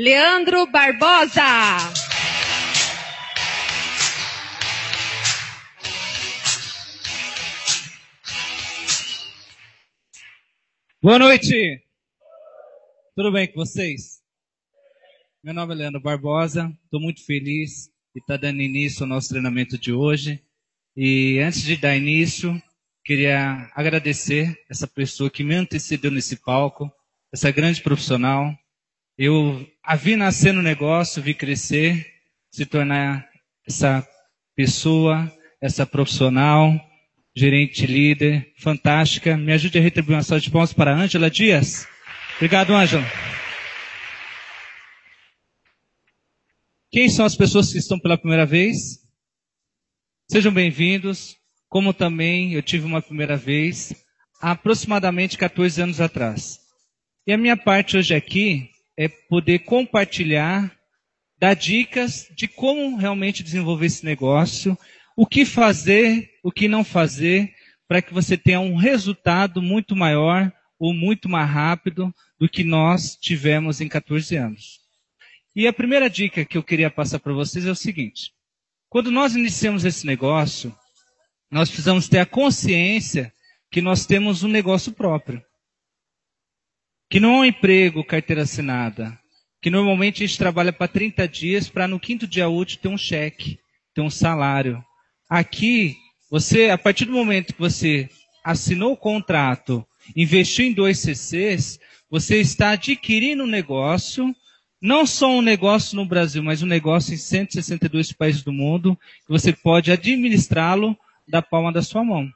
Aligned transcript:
Leandro 0.00 0.64
Barbosa. 0.70 1.42
Boa 11.02 11.18
noite. 11.18 11.82
Tudo 13.16 13.32
bem 13.32 13.48
com 13.48 13.54
vocês? 13.54 14.22
Meu 15.42 15.52
nome 15.52 15.74
é 15.74 15.78
Leandro 15.78 16.00
Barbosa. 16.00 16.72
Estou 16.84 17.00
muito 17.00 17.26
feliz 17.26 17.90
de 18.14 18.20
estar 18.20 18.36
dando 18.36 18.62
início 18.62 19.02
ao 19.02 19.08
nosso 19.08 19.30
treinamento 19.30 19.76
de 19.76 19.92
hoje. 19.92 20.40
E 20.96 21.40
antes 21.40 21.62
de 21.62 21.76
dar 21.76 21.96
início, 21.96 22.62
queria 23.04 23.68
agradecer 23.74 24.64
essa 24.70 24.86
pessoa 24.86 25.28
que 25.28 25.42
me 25.42 25.56
antecedeu 25.56 26.12
nesse 26.12 26.36
palco, 26.36 26.88
essa 27.32 27.50
grande 27.50 27.82
profissional. 27.82 28.56
Eu 29.20 29.68
a 29.82 29.96
vi 29.96 30.14
nascer 30.14 30.52
no 30.52 30.62
negócio, 30.62 31.20
vi 31.20 31.34
crescer, 31.34 32.06
se 32.52 32.64
tornar 32.64 33.28
essa 33.66 34.06
pessoa, 34.54 35.28
essa 35.60 35.84
profissional, 35.84 36.72
gerente 37.34 37.84
líder, 37.84 38.54
fantástica. 38.60 39.36
Me 39.36 39.52
ajude 39.52 39.76
a 39.76 39.82
retribuir 39.82 40.14
uma 40.14 40.22
salva 40.22 40.40
de 40.40 40.52
palmas 40.52 40.72
para 40.72 40.94
Ângela 40.94 41.28
Dias. 41.28 41.84
Obrigado, 42.36 42.72
Ângela. 42.72 43.02
Quem 46.88 47.08
são 47.08 47.24
as 47.24 47.34
pessoas 47.34 47.72
que 47.72 47.78
estão 47.78 47.98
pela 47.98 48.16
primeira 48.16 48.46
vez? 48.46 49.04
Sejam 50.30 50.52
bem-vindos. 50.52 51.36
Como 51.68 51.92
também 51.92 52.54
eu 52.54 52.62
tive 52.62 52.86
uma 52.86 53.02
primeira 53.02 53.36
vez, 53.36 53.92
há 54.40 54.52
aproximadamente 54.52 55.36
14 55.36 55.82
anos 55.82 56.00
atrás. 56.00 56.60
E 57.26 57.32
a 57.32 57.36
minha 57.36 57.56
parte 57.56 57.96
hoje 57.96 58.14
aqui 58.14 58.70
é 58.98 59.06
poder 59.06 59.60
compartilhar, 59.60 60.76
dar 61.38 61.54
dicas 61.54 62.26
de 62.34 62.48
como 62.48 62.96
realmente 62.96 63.44
desenvolver 63.44 63.86
esse 63.86 64.04
negócio, 64.04 64.76
o 65.16 65.24
que 65.24 65.44
fazer, 65.44 66.28
o 66.42 66.50
que 66.50 66.66
não 66.66 66.82
fazer, 66.82 67.54
para 67.86 68.02
que 68.02 68.12
você 68.12 68.36
tenha 68.36 68.58
um 68.58 68.74
resultado 68.74 69.62
muito 69.62 69.94
maior 69.94 70.52
ou 70.80 70.92
muito 70.92 71.28
mais 71.28 71.48
rápido 71.48 72.12
do 72.40 72.48
que 72.48 72.64
nós 72.64 73.16
tivemos 73.16 73.80
em 73.80 73.86
14 73.86 74.34
anos. 74.34 74.80
E 75.54 75.68
a 75.68 75.72
primeira 75.72 76.10
dica 76.10 76.44
que 76.44 76.58
eu 76.58 76.62
queria 76.62 76.90
passar 76.90 77.20
para 77.20 77.32
vocês 77.32 77.66
é 77.66 77.70
o 77.70 77.76
seguinte: 77.76 78.32
quando 78.88 79.12
nós 79.12 79.36
iniciamos 79.36 79.84
esse 79.84 80.04
negócio, 80.04 80.76
nós 81.48 81.68
precisamos 81.68 82.08
ter 82.08 82.18
a 82.18 82.26
consciência 82.26 83.32
que 83.70 83.80
nós 83.80 84.06
temos 84.06 84.42
um 84.42 84.48
negócio 84.48 84.90
próprio. 84.90 85.40
Que 87.10 87.18
não 87.18 87.36
é 87.36 87.38
um 87.38 87.44
emprego, 87.46 88.04
carteira 88.04 88.42
assinada. 88.42 89.18
Que 89.62 89.70
normalmente 89.70 90.22
a 90.22 90.26
gente 90.26 90.38
trabalha 90.38 90.72
para 90.72 90.88
30 90.88 91.26
dias 91.26 91.68
para 91.68 91.88
no 91.88 91.98
quinto 91.98 92.26
dia 92.26 92.48
útil 92.48 92.78
ter 92.80 92.88
um 92.88 92.98
cheque, 92.98 93.58
ter 93.94 94.02
um 94.02 94.10
salário. 94.10 94.84
Aqui, 95.28 95.96
você, 96.30 96.70
a 96.70 96.78
partir 96.78 97.06
do 97.06 97.12
momento 97.12 97.54
que 97.54 97.60
você 97.60 98.08
assinou 98.44 98.92
o 98.92 98.96
contrato, 98.96 99.86
investiu 100.14 100.66
em 100.66 100.72
dois 100.72 100.98
CCs, 100.98 101.80
você 102.10 102.40
está 102.40 102.70
adquirindo 102.70 103.44
um 103.44 103.46
negócio, 103.46 104.34
não 104.80 105.06
só 105.06 105.28
um 105.30 105.42
negócio 105.42 105.96
no 105.96 106.06
Brasil, 106.06 106.42
mas 106.42 106.62
um 106.62 106.66
negócio 106.66 107.14
em 107.14 107.18
162 107.18 108.12
países 108.12 108.42
do 108.42 108.52
mundo, 108.52 108.98
que 109.26 109.30
você 109.30 109.52
pode 109.52 109.90
administrá-lo 109.90 110.96
da 111.26 111.42
palma 111.42 111.72
da 111.72 111.82
sua 111.82 112.04
mão. 112.04 112.30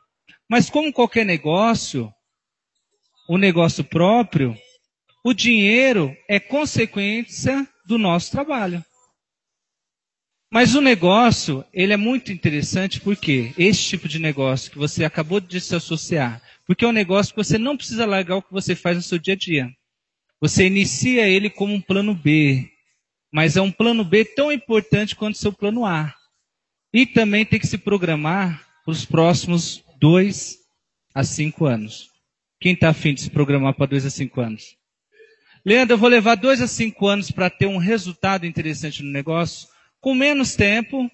Mas 0.48 0.69
como 0.69 0.92
qualquer 0.92 1.25
negócio, 1.25 2.12
o 3.28 3.39
negócio 3.39 3.84
próprio, 3.84 4.56
o 5.25 5.33
dinheiro 5.33 6.17
é 6.28 6.41
consequência 6.41 7.67
do 7.87 7.98
nosso 7.98 8.31
trabalho. 8.31 8.84
Mas 10.51 10.75
o 10.75 10.83
negócio, 10.83 11.64
ele 11.73 11.95
é 11.95 11.97
muito 11.97 12.31
interessante 12.31 13.01
porque 13.01 13.55
esse 13.56 13.84
tipo 13.84 14.06
de 14.06 14.19
negócio 14.19 14.70
que 14.70 14.77
você 14.77 15.03
acabou 15.03 15.41
de 15.41 15.58
se 15.58 15.74
associar, 15.74 16.42
porque 16.67 16.85
é 16.85 16.89
um 16.89 16.92
negócio 16.92 17.33
que 17.33 17.42
você 17.42 17.57
não 17.57 17.77
precisa 17.77 18.05
largar 18.05 18.36
o 18.36 18.42
que 18.42 18.52
você 18.52 18.74
faz 18.74 18.97
no 18.97 19.02
seu 19.02 19.19
dia 19.19 19.33
a 19.33 19.36
dia. 19.36 19.70
Você 20.41 20.67
inicia 20.67 21.27
ele 21.27 21.48
como 21.48 21.73
um 21.73 21.80
plano 21.80 22.14
B, 22.14 22.68
mas 23.33 23.57
é 23.57 23.63
um 23.63 23.73
plano 23.73 24.05
B 24.05 24.27
tão 24.27 24.52
importante 24.52 25.17
quanto 25.17 25.39
seu 25.39 25.52
plano 25.52 25.86
A. 25.86 26.14
E 26.92 27.07
também 27.07 27.47
tem 27.47 27.58
que 27.58 27.67
se 27.67 27.79
programar 27.79 28.63
para 28.85 28.92
os 28.92 29.07
próximos 29.07 29.83
dois 29.98 30.58
a 31.14 31.24
cinco 31.24 31.64
anos. 31.64 32.11
Quem 32.62 32.74
está 32.74 32.90
afim 32.90 33.12
de 33.12 33.23
se 33.23 33.30
programar 33.30 33.74
para 33.74 33.86
dois 33.86 34.06
a 34.06 34.11
cinco 34.11 34.40
anos? 34.40 34.77
Leandro, 35.67 35.95
eu 35.95 35.98
vou 35.98 36.08
levar 36.08 36.36
dois 36.36 36.62
a 36.62 36.68
cinco 36.68 37.08
anos 37.08 37.28
para 37.28 37.50
ter 37.50 37.67
um 37.67 37.77
resultado 37.77 38.46
interessante 38.46 39.02
no 39.02 39.11
negócio. 39.11 39.67
Com 40.00 40.14
menos 40.14 40.55
tempo, 40.55 41.11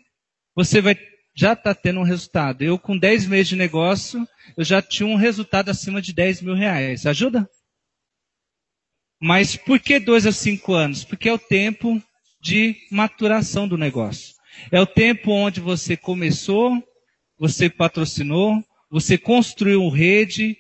você 0.55 0.83
vai 0.83 0.95
já 1.35 1.55
está 1.55 1.75
tendo 1.75 2.01
um 2.01 2.05
resultado. 2.05 2.63
Eu, 2.63 2.79
com 2.79 2.99
10 2.99 3.29
meses 3.29 3.49
de 3.49 3.57
negócio, 3.57 4.29
eu 4.57 4.65
já 4.65 4.83
tinha 4.83 5.07
um 5.07 5.15
resultado 5.15 5.71
acima 5.71 6.03
de 6.03 6.13
10 6.13 6.43
mil 6.43 6.55
reais. 6.55 7.07
Ajuda? 7.07 7.49
Mas 9.19 9.57
por 9.57 9.81
que 9.81 9.99
dois 9.99 10.27
a 10.27 10.33
cinco 10.33 10.75
anos? 10.75 11.03
Porque 11.03 11.31
é 11.31 11.33
o 11.33 11.39
tempo 11.39 12.03
de 12.43 12.77
maturação 12.91 13.67
do 13.67 13.79
negócio. 13.79 14.35
É 14.71 14.79
o 14.81 14.87
tempo 14.87 15.31
onde 15.31 15.61
você 15.61 15.97
começou, 15.97 16.83
você 17.39 17.71
patrocinou, 17.71 18.63
você 18.91 19.17
construiu 19.17 19.89
rede, 19.89 20.59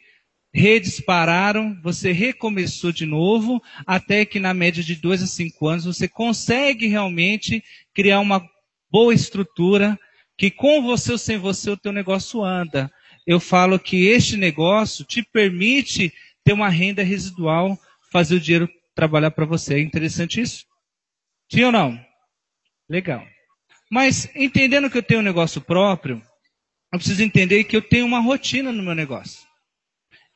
redes 0.52 1.00
pararam, 1.00 1.78
você 1.82 2.12
recomeçou 2.12 2.92
de 2.92 3.04
novo, 3.04 3.62
até 3.86 4.24
que 4.24 4.40
na 4.40 4.54
média 4.54 4.82
de 4.82 4.94
dois 4.94 5.22
a 5.22 5.26
cinco 5.26 5.68
anos 5.68 5.84
você 5.84 6.08
consegue 6.08 6.86
realmente 6.86 7.62
criar 7.94 8.20
uma 8.20 8.44
boa 8.90 9.14
estrutura 9.14 9.98
que 10.36 10.50
com 10.50 10.82
você 10.82 11.12
ou 11.12 11.18
sem 11.18 11.36
você 11.36 11.70
o 11.70 11.76
teu 11.76 11.92
negócio 11.92 12.44
anda. 12.44 12.90
Eu 13.26 13.40
falo 13.40 13.78
que 13.78 14.06
este 14.06 14.36
negócio 14.36 15.04
te 15.04 15.22
permite 15.22 16.12
ter 16.44 16.52
uma 16.52 16.68
renda 16.68 17.02
residual, 17.02 17.78
fazer 18.10 18.36
o 18.36 18.40
dinheiro 18.40 18.68
trabalhar 18.94 19.32
para 19.32 19.44
você. 19.44 19.74
É 19.74 19.80
interessante 19.80 20.40
isso? 20.40 20.64
Sim 21.50 21.64
ou 21.64 21.72
não? 21.72 22.00
Legal. 22.88 23.26
Mas 23.90 24.30
entendendo 24.34 24.88
que 24.88 24.98
eu 24.98 25.02
tenho 25.02 25.20
um 25.20 25.24
negócio 25.24 25.60
próprio, 25.60 26.22
eu 26.92 26.98
preciso 26.98 27.22
entender 27.22 27.64
que 27.64 27.76
eu 27.76 27.82
tenho 27.82 28.06
uma 28.06 28.20
rotina 28.20 28.72
no 28.72 28.82
meu 28.82 28.94
negócio. 28.94 29.47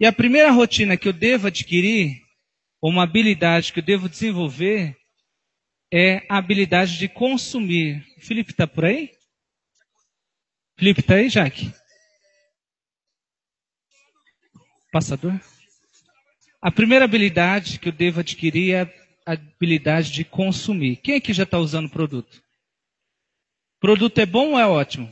E 0.03 0.07
a 0.07 0.13
primeira 0.13 0.51
rotina 0.51 0.97
que 0.97 1.07
eu 1.07 1.13
devo 1.13 1.47
adquirir, 1.47 2.21
ou 2.81 2.91
uma 2.91 3.05
habilidade 3.05 3.73
que 3.73 3.79
eu 3.79 3.85
devo 3.85 4.09
desenvolver, 4.09 4.99
é 5.95 6.27
a 6.29 6.39
habilidade 6.39 6.99
de 6.99 7.09
consumir. 7.09 8.05
O 8.19 8.21
Felipe 8.21 8.51
está 8.51 8.67
por 8.67 8.85
aí? 8.85 9.13
Felipe 10.77 11.03
está 11.03 11.15
aí, 11.15 11.29
Jaque? 11.29 11.73
Passador? 14.91 15.41
A 16.61 16.73
primeira 16.73 17.05
habilidade 17.05 17.79
que 17.79 17.89
eu 17.89 17.93
devo 17.93 18.19
adquirir 18.19 18.75
é 18.75 18.81
a 19.25 19.35
habilidade 19.35 20.11
de 20.11 20.25
consumir. 20.25 20.97
Quem 20.97 21.15
aqui 21.15 21.33
já 21.33 21.45
está 21.45 21.61
usando 21.61 21.87
o 21.87 21.93
produto? 21.93 22.43
Produto 23.79 24.19
é 24.19 24.27
bom 24.27 24.55
ou 24.55 24.59
é 24.59 24.67
ótimo? 24.67 25.09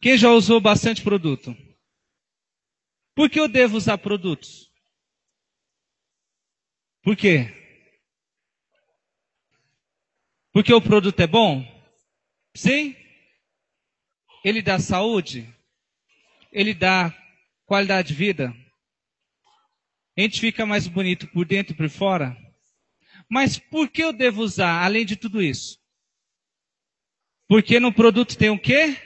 Quem 0.00 0.18
já 0.18 0.32
usou 0.32 0.60
bastante 0.60 1.00
produto? 1.00 1.56
Por 3.14 3.30
que 3.30 3.38
eu 3.38 3.48
devo 3.48 3.76
usar 3.76 3.98
produtos? 3.98 4.70
Por 7.02 7.16
quê? 7.16 7.48
Porque 10.52 10.72
o 10.72 10.80
produto 10.80 11.20
é 11.20 11.26
bom? 11.26 11.62
Sim? 12.54 12.96
Ele 14.44 14.62
dá 14.62 14.78
saúde? 14.78 15.52
Ele 16.52 16.74
dá 16.74 17.12
qualidade 17.66 18.08
de 18.08 18.14
vida? 18.14 18.54
A 20.16 20.20
gente 20.20 20.40
fica 20.40 20.64
mais 20.64 20.86
bonito 20.86 21.26
por 21.28 21.44
dentro 21.44 21.74
e 21.74 21.76
por 21.76 21.88
fora? 21.90 22.36
Mas 23.28 23.58
por 23.58 23.88
que 23.90 24.02
eu 24.02 24.12
devo 24.12 24.42
usar, 24.42 24.84
além 24.84 25.04
de 25.04 25.16
tudo 25.16 25.42
isso? 25.42 25.78
Porque 27.48 27.80
no 27.80 27.92
produto 27.92 28.38
tem 28.38 28.50
o 28.50 28.58
quê? 28.58 28.96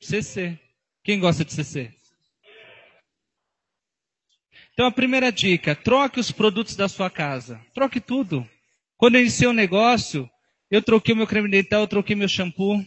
CC. 0.00 0.58
Quem 1.02 1.20
gosta 1.20 1.44
de 1.44 1.52
CC? 1.52 1.96
Então 4.76 4.84
a 4.84 4.92
primeira 4.92 5.32
dica, 5.32 5.74
troque 5.74 6.20
os 6.20 6.30
produtos 6.30 6.76
da 6.76 6.86
sua 6.86 7.08
casa. 7.08 7.58
Troque 7.72 7.98
tudo. 7.98 8.46
Quando 8.98 9.14
eu 9.14 9.22
iniciei 9.22 9.48
o 9.48 9.50
um 9.50 9.54
negócio, 9.54 10.28
eu 10.70 10.82
troquei 10.82 11.14
meu 11.14 11.26
creme 11.26 11.48
dental, 11.48 11.80
eu 11.80 11.86
troquei 11.86 12.14
meu 12.14 12.28
shampoo, 12.28 12.84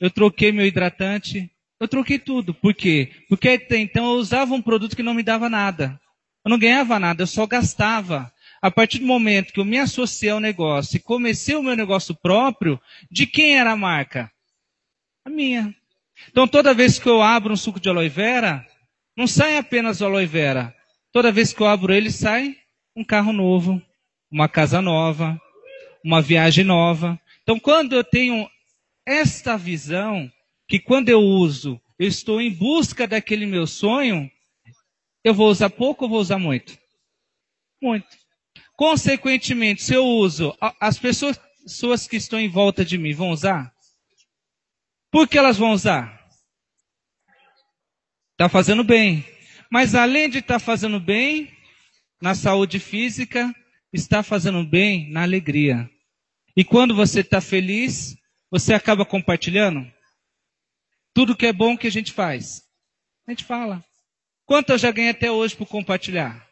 eu 0.00 0.10
troquei 0.10 0.50
meu 0.50 0.64
hidratante, 0.64 1.50
eu 1.78 1.86
troquei 1.86 2.18
tudo. 2.18 2.54
Por 2.54 2.72
quê? 2.72 3.12
Porque 3.28 3.50
até 3.50 3.76
então 3.76 4.12
eu 4.12 4.18
usava 4.18 4.54
um 4.54 4.62
produto 4.62 4.96
que 4.96 5.02
não 5.02 5.12
me 5.12 5.22
dava 5.22 5.50
nada. 5.50 6.00
Eu 6.42 6.48
não 6.48 6.58
ganhava 6.58 6.98
nada, 6.98 7.22
eu 7.22 7.26
só 7.26 7.46
gastava. 7.46 8.32
A 8.62 8.70
partir 8.70 8.98
do 8.98 9.06
momento 9.06 9.52
que 9.52 9.60
eu 9.60 9.64
me 9.66 9.78
associei 9.78 10.30
ao 10.30 10.40
negócio 10.40 10.96
e 10.96 11.00
comecei 11.00 11.54
o 11.54 11.62
meu 11.62 11.76
negócio 11.76 12.14
próprio, 12.14 12.80
de 13.10 13.26
quem 13.26 13.58
era 13.58 13.72
a 13.72 13.76
marca? 13.76 14.32
A 15.22 15.28
minha. 15.28 15.76
Então, 16.30 16.48
toda 16.48 16.72
vez 16.72 16.98
que 16.98 17.10
eu 17.10 17.20
abro 17.20 17.52
um 17.52 17.56
suco 17.58 17.78
de 17.78 17.90
aloe 17.90 18.08
vera, 18.08 18.66
não 19.14 19.26
sai 19.26 19.58
apenas 19.58 20.00
o 20.00 20.06
aloe 20.06 20.24
vera. 20.24 20.74
Toda 21.14 21.30
vez 21.30 21.52
que 21.52 21.60
eu 21.62 21.66
abro 21.68 21.94
ele, 21.94 22.10
sai 22.10 22.58
um 22.96 23.04
carro 23.04 23.32
novo, 23.32 23.80
uma 24.28 24.48
casa 24.48 24.82
nova, 24.82 25.40
uma 26.04 26.20
viagem 26.20 26.64
nova. 26.64 27.20
Então, 27.44 27.56
quando 27.56 27.94
eu 27.94 28.02
tenho 28.02 28.50
esta 29.06 29.56
visão, 29.56 30.28
que 30.66 30.80
quando 30.80 31.10
eu 31.10 31.20
uso, 31.20 31.80
eu 32.00 32.08
estou 32.08 32.40
em 32.40 32.52
busca 32.52 33.06
daquele 33.06 33.46
meu 33.46 33.64
sonho, 33.64 34.28
eu 35.22 35.32
vou 35.32 35.48
usar 35.48 35.70
pouco 35.70 36.06
ou 36.06 36.10
vou 36.10 36.18
usar 36.18 36.40
muito? 36.40 36.76
Muito. 37.80 38.08
Consequentemente, 38.76 39.84
se 39.84 39.94
eu 39.94 40.04
uso, 40.04 40.52
as 40.80 40.98
pessoas, 40.98 41.38
pessoas 41.62 42.08
que 42.08 42.16
estão 42.16 42.40
em 42.40 42.48
volta 42.48 42.84
de 42.84 42.98
mim 42.98 43.14
vão 43.14 43.30
usar? 43.30 43.72
Por 45.12 45.28
que 45.28 45.38
elas 45.38 45.56
vão 45.56 45.70
usar? 45.70 46.28
Está 48.32 48.48
fazendo 48.48 48.82
bem. 48.82 49.24
Mas 49.74 49.96
além 49.96 50.30
de 50.30 50.38
estar 50.38 50.60
tá 50.60 50.60
fazendo 50.60 51.00
bem 51.00 51.52
na 52.22 52.32
saúde 52.32 52.78
física, 52.78 53.52
está 53.92 54.22
fazendo 54.22 54.62
bem 54.62 55.10
na 55.10 55.22
alegria. 55.22 55.90
E 56.56 56.62
quando 56.62 56.94
você 56.94 57.22
está 57.22 57.40
feliz, 57.40 58.16
você 58.48 58.72
acaba 58.72 59.04
compartilhando 59.04 59.84
tudo 61.12 61.34
que 61.34 61.46
é 61.46 61.52
bom 61.52 61.76
que 61.76 61.88
a 61.88 61.90
gente 61.90 62.12
faz. 62.12 62.62
A 63.26 63.32
gente 63.32 63.42
fala. 63.42 63.84
Quanto 64.46 64.70
eu 64.70 64.78
já 64.78 64.92
ganhei 64.92 65.10
até 65.10 65.28
hoje 65.28 65.56
por 65.56 65.66
compartilhar? 65.66 66.48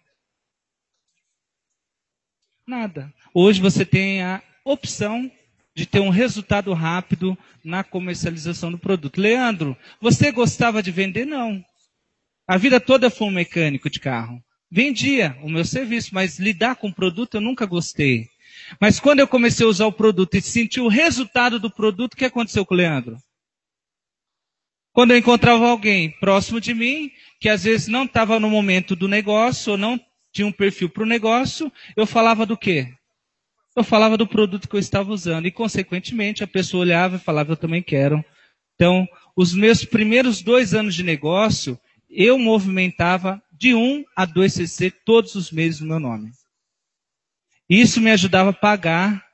Nada. 2.67 3.15
Hoje 3.33 3.61
você 3.61 3.87
tem 3.87 4.21
a 4.21 4.43
opção 4.65 5.31
de 5.77 5.87
ter 5.87 6.01
um 6.01 6.11
resultado 6.11 6.73
rápido 6.73 7.39
na 7.63 7.85
comercialização 7.85 8.73
do 8.73 8.79
produto. 8.79 9.21
Leandro, 9.21 9.77
você 10.01 10.33
gostava 10.33 10.83
de 10.83 10.91
vender? 10.91 11.25
Não. 11.25 11.65
A 12.47 12.57
vida 12.57 12.81
toda 12.81 13.11
foi 13.11 13.29
um 13.29 13.33
mecânico 13.33 13.89
de 13.89 14.01
carro. 14.01 14.43
Vendia 14.71 15.37
o 15.43 15.49
meu 15.49 15.65
serviço, 15.65 16.15
mas 16.15 16.39
lidar 16.39 16.77
com 16.77 16.91
produto 16.91 17.35
eu 17.35 17.41
nunca 17.41 17.67
gostei. 17.67 18.29
Mas 18.81 18.99
quando 18.99 19.21
eu 19.21 19.29
comecei 19.29 19.67
a 19.67 19.69
usar 19.69 19.87
o 19.87 19.93
produto 19.93 20.35
e 20.37 20.43
senti 20.43 20.81
o 20.81 20.89
resultado 20.89 21.59
do 21.59 21.71
produto, 21.71 22.15
o 22.15 22.17
que 22.17 22.25
aconteceu 22.25 22.65
com 22.65 22.75
o 22.75 22.77
Leandro? 22.77 23.19
Quando 24.93 25.13
eu 25.13 25.19
encontrava 25.19 25.69
alguém 25.69 26.11
próximo 26.11 26.61
de 26.61 26.75
mim, 26.75 27.11
que 27.41 27.49
às 27.49 27.65
vezes 27.65 27.89
não 27.89 28.05
estava 28.05 28.39
no 28.39 28.51
momento 28.51 28.95
do 28.95 29.09
negócio, 29.09 29.73
ou 29.73 29.79
não 29.79 29.99
tinha 30.33 30.47
um 30.47 30.53
perfil 30.53 30.89
para 30.89 31.03
o 31.03 31.07
negócio, 31.07 31.73
eu 31.97 32.07
falava 32.07 32.45
do 32.45 32.57
quê? 32.57 32.93
Eu 33.75 33.83
falava 33.83 34.19
do 34.19 34.27
produto 34.27 34.69
que 34.69 34.77
eu 34.77 34.81
estava 34.81 35.11
usando. 35.11 35.47
E, 35.47 35.51
consequentemente, 35.51 36.45
a 36.45 36.47
pessoa 36.47 36.83
olhava 36.83 37.17
e 37.17 37.21
falava, 37.21 37.53
eu 37.53 37.57
também 37.57 37.83
quero. 37.83 38.23
Então, 38.75 39.07
os 39.35 39.55
meus 39.55 39.85
primeiros 39.85 40.43
dois 40.43 40.75
anos 40.75 40.95
de 40.95 41.03
negócio, 41.03 41.79
eu 42.13 42.39
movimentava 42.39 43.43
de 43.53 43.75
1 43.75 44.05
a 44.15 44.27
2 44.27 44.53
CC 44.53 44.91
todos 44.91 45.35
os 45.35 45.51
meses 45.51 45.81
no 45.81 45.87
meu 45.87 45.99
nome. 45.99 46.31
Isso 47.69 48.01
me 48.01 48.11
ajudava 48.11 48.51
a 48.51 48.55
pagar 48.55 49.25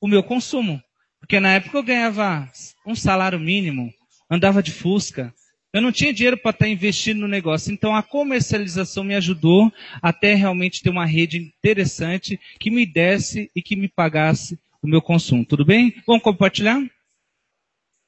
o 0.00 0.06
meu 0.06 0.22
consumo. 0.22 0.82
Porque 1.18 1.40
na 1.40 1.54
época 1.54 1.78
eu 1.78 1.82
ganhava 1.82 2.50
um 2.86 2.94
salário 2.94 3.40
mínimo, 3.40 3.92
andava 4.30 4.62
de 4.62 4.70
Fusca. 4.70 5.34
Eu 5.72 5.80
não 5.80 5.90
tinha 5.90 6.12
dinheiro 6.12 6.36
para 6.36 6.50
estar 6.50 6.68
investindo 6.68 7.20
no 7.20 7.28
negócio. 7.28 7.72
Então 7.72 7.96
a 7.96 8.02
comercialização 8.02 9.02
me 9.02 9.14
ajudou 9.14 9.72
até 10.02 10.34
realmente 10.34 10.82
ter 10.82 10.90
uma 10.90 11.06
rede 11.06 11.38
interessante 11.38 12.38
que 12.60 12.70
me 12.70 12.84
desse 12.84 13.50
e 13.54 13.62
que 13.62 13.76
me 13.76 13.88
pagasse 13.88 14.58
o 14.82 14.86
meu 14.86 15.00
consumo. 15.00 15.44
Tudo 15.44 15.64
bem? 15.64 15.94
Vamos 16.06 16.22
compartilhar? 16.22 16.80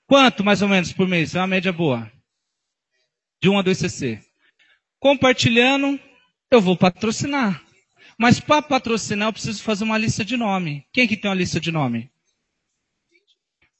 Quanto 0.06 0.44
mais 0.44 0.62
ou 0.62 0.68
menos 0.68 0.92
por 0.92 1.08
mês? 1.08 1.34
É 1.34 1.40
uma 1.40 1.46
média 1.46 1.72
boa. 1.72 2.10
De 3.40 3.48
1 3.48 3.58
a 3.58 3.62
2 3.62 3.78
CC. 3.78 4.20
Compartilhando, 4.98 5.98
eu 6.50 6.60
vou 6.60 6.76
patrocinar. 6.76 7.62
Mas 8.18 8.40
para 8.40 8.62
patrocinar, 8.62 9.28
eu 9.28 9.32
preciso 9.32 9.62
fazer 9.62 9.84
uma 9.84 9.96
lista 9.96 10.24
de 10.24 10.36
nome. 10.36 10.84
Quem 10.92 11.06
que 11.06 11.16
tem 11.16 11.30
uma 11.30 11.36
lista 11.36 11.60
de 11.60 11.70
nome? 11.70 12.10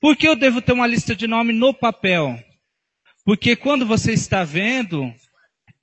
Por 0.01 0.17
que 0.17 0.29
eu 0.29 0.37
devo 0.37 0.63
ter 0.63 0.73
uma 0.73 0.87
lista 0.87 1.17
de 1.17 1.27
nome 1.27 1.53
no 1.53 1.75
papel? 1.75 2.39
Porque 3.25 3.57
quando 3.57 3.85
você 3.85 4.13
está 4.13 4.45
vendo, 4.45 5.13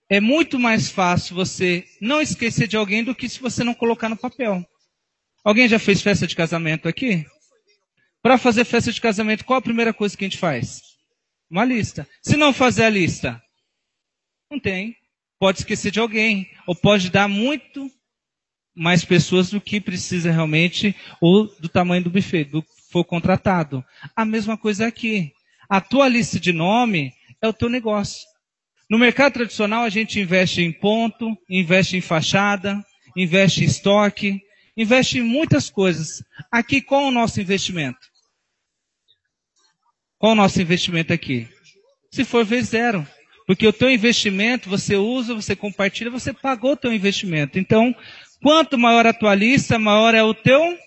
é 0.09 0.21
muito 0.21 0.57
mais 0.57 0.89
fácil 0.89 1.35
você 1.35 1.85
não 1.99 2.21
esquecer 2.21 2.67
de 2.67 2.77
alguém 2.77 3.03
do 3.03 3.13
que 3.13 3.27
se 3.27 3.41
você 3.41 3.63
não 3.63 3.73
colocar 3.73 4.07
no 4.07 4.17
papel. 4.17 4.65
Alguém 5.43 5.67
já 5.67 5.77
fez 5.77 6.01
festa 6.01 6.25
de 6.25 6.35
casamento 6.35 6.87
aqui? 6.87 7.25
Para 8.21 8.37
fazer 8.37 8.63
festa 8.65 8.91
de 8.91 9.01
casamento, 9.01 9.45
qual 9.45 9.59
a 9.59 9.61
primeira 9.61 9.93
coisa 9.93 10.15
que 10.15 10.23
a 10.23 10.27
gente 10.27 10.39
faz? 10.39 10.81
Uma 11.49 11.65
lista. 11.65 12.07
Se 12.23 12.35
não 12.35 12.53
fazer 12.53 12.85
a 12.85 12.89
lista, 12.89 13.39
não 14.49 14.59
tem. 14.59 14.95
Pode 15.39 15.59
esquecer 15.59 15.91
de 15.91 15.99
alguém, 15.99 16.49
ou 16.65 16.75
pode 16.75 17.09
dar 17.09 17.27
muito 17.27 17.91
mais 18.75 19.05
pessoas 19.05 19.49
do 19.49 19.61
que 19.61 19.79
precisa 19.79 20.31
realmente, 20.31 20.95
ou 21.21 21.47
do 21.59 21.69
tamanho 21.69 22.03
do 22.03 22.09
buffet, 22.09 22.45
do 22.45 22.63
for 22.91 23.03
contratado. 23.03 23.83
A 24.15 24.23
mesma 24.23 24.57
coisa 24.57 24.87
aqui. 24.87 25.33
A 25.69 25.81
tua 25.81 26.07
lista 26.07 26.39
de 26.39 26.53
nome 26.53 27.13
é 27.41 27.47
o 27.47 27.53
teu 27.53 27.69
negócio. 27.69 28.25
No 28.89 28.97
mercado 28.97 29.33
tradicional, 29.33 29.83
a 29.83 29.89
gente 29.89 30.19
investe 30.19 30.61
em 30.61 30.71
ponto, 30.71 31.35
investe 31.49 31.97
em 31.97 32.01
fachada, 32.01 32.85
investe 33.15 33.63
em 33.63 33.67
estoque, 33.67 34.39
investe 34.77 35.17
em 35.17 35.23
muitas 35.23 35.69
coisas. 35.69 36.23
Aqui, 36.51 36.81
qual 36.81 37.01
é 37.01 37.07
o 37.07 37.11
nosso 37.11 37.41
investimento? 37.41 37.99
Qual 40.17 40.31
é 40.31 40.33
o 40.33 40.37
nosso 40.37 40.61
investimento 40.61 41.11
aqui? 41.11 41.49
Se 42.11 42.23
for 42.23 42.45
vezes 42.45 42.69
zero. 42.69 43.05
Porque 43.45 43.67
o 43.67 43.73
teu 43.73 43.89
investimento, 43.89 44.69
você 44.69 44.95
usa, 44.95 45.35
você 45.35 45.55
compartilha, 45.55 46.09
você 46.09 46.33
pagou 46.33 46.71
o 46.71 46.77
teu 46.77 46.91
investimento. 46.91 47.59
Então, 47.59 47.95
quanto 48.41 48.77
maior 48.77 49.05
a 49.05 49.13
tua 49.13 49.35
lista, 49.35 49.77
maior 49.77 50.15
é 50.15 50.23
o 50.23 50.33
teu 50.33 50.77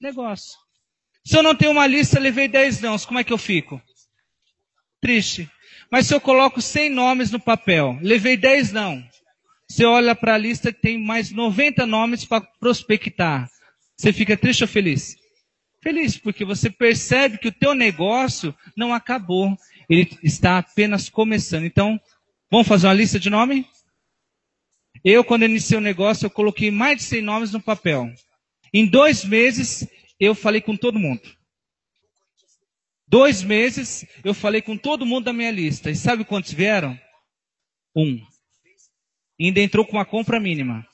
negócio. 0.00 0.58
Se 1.24 1.36
eu 1.36 1.42
não 1.42 1.54
tenho 1.54 1.70
uma 1.70 1.86
lista, 1.86 2.18
levei 2.18 2.48
10 2.48 2.80
nãos, 2.80 3.06
como 3.06 3.18
é 3.18 3.24
que 3.24 3.32
eu 3.32 3.38
fico? 3.38 3.80
Triste. 5.00 5.48
Mas 5.90 6.06
se 6.06 6.14
eu 6.14 6.20
coloco 6.20 6.60
100 6.60 6.90
nomes 6.90 7.30
no 7.30 7.40
papel, 7.40 7.98
levei 8.02 8.36
10 8.36 8.72
não. 8.72 9.02
Você 9.68 9.84
olha 9.84 10.14
para 10.14 10.34
a 10.34 10.38
lista 10.38 10.72
que 10.72 10.80
tem 10.80 10.98
mais 10.98 11.30
90 11.30 11.86
nomes 11.86 12.24
para 12.24 12.40
prospectar. 12.60 13.48
Você 13.96 14.12
fica 14.12 14.36
triste 14.36 14.64
ou 14.64 14.68
feliz? 14.68 15.16
Feliz, 15.82 16.16
porque 16.16 16.44
você 16.44 16.70
percebe 16.70 17.38
que 17.38 17.48
o 17.48 17.52
teu 17.52 17.74
negócio 17.74 18.54
não 18.76 18.92
acabou. 18.92 19.56
Ele 19.88 20.08
está 20.22 20.58
apenas 20.58 21.08
começando. 21.08 21.64
Então, 21.64 22.00
vamos 22.50 22.66
fazer 22.66 22.86
uma 22.86 22.94
lista 22.94 23.18
de 23.18 23.30
nome? 23.30 23.66
Eu, 25.04 25.24
quando 25.24 25.44
iniciei 25.44 25.78
o 25.78 25.82
negócio, 25.82 26.26
eu 26.26 26.30
coloquei 26.30 26.70
mais 26.70 26.98
de 26.98 27.04
100 27.04 27.22
nomes 27.22 27.52
no 27.52 27.60
papel. 27.60 28.12
Em 28.72 28.86
dois 28.86 29.24
meses, 29.24 29.86
eu 30.18 30.34
falei 30.34 30.60
com 30.60 30.76
todo 30.76 30.98
mundo. 30.98 31.22
Dois 33.06 33.42
meses, 33.42 34.06
eu 34.24 34.32
falei 34.32 34.62
com 34.62 34.76
todo 34.76 35.04
mundo 35.04 35.24
da 35.24 35.32
minha 35.32 35.50
lista. 35.50 35.90
E 35.90 35.96
sabe 35.96 36.24
quantos 36.24 36.52
vieram? 36.52 36.98
Um. 37.94 38.18
E 39.38 39.46
ainda 39.46 39.60
entrou 39.60 39.84
com 39.84 39.96
uma 39.96 40.04
compra 40.04 40.40
mínima. 40.40 40.86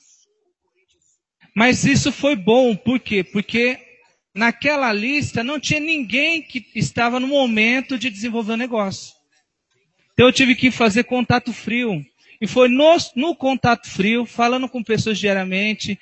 Mas 1.55 1.85
isso 1.85 2.11
foi 2.11 2.35
bom, 2.35 2.75
por 2.75 2.99
quê? 2.99 3.23
Porque 3.23 3.88
naquela 4.33 4.91
lista 4.93 5.43
não 5.43 5.59
tinha 5.59 5.79
ninguém 5.79 6.41
que 6.41 6.65
estava 6.75 7.19
no 7.19 7.27
momento 7.27 7.97
de 7.97 8.09
desenvolver 8.09 8.53
o 8.53 8.57
negócio. 8.57 9.13
Então 10.13 10.27
eu 10.27 10.33
tive 10.33 10.55
que 10.55 10.71
fazer 10.71 11.05
contato 11.05 11.53
frio. 11.53 12.03
E 12.41 12.47
foi 12.47 12.69
no, 12.69 12.95
no 13.15 13.35
contato 13.35 13.89
frio, 13.89 14.25
falando 14.25 14.69
com 14.69 14.83
pessoas 14.83 15.17
diariamente, 15.17 15.99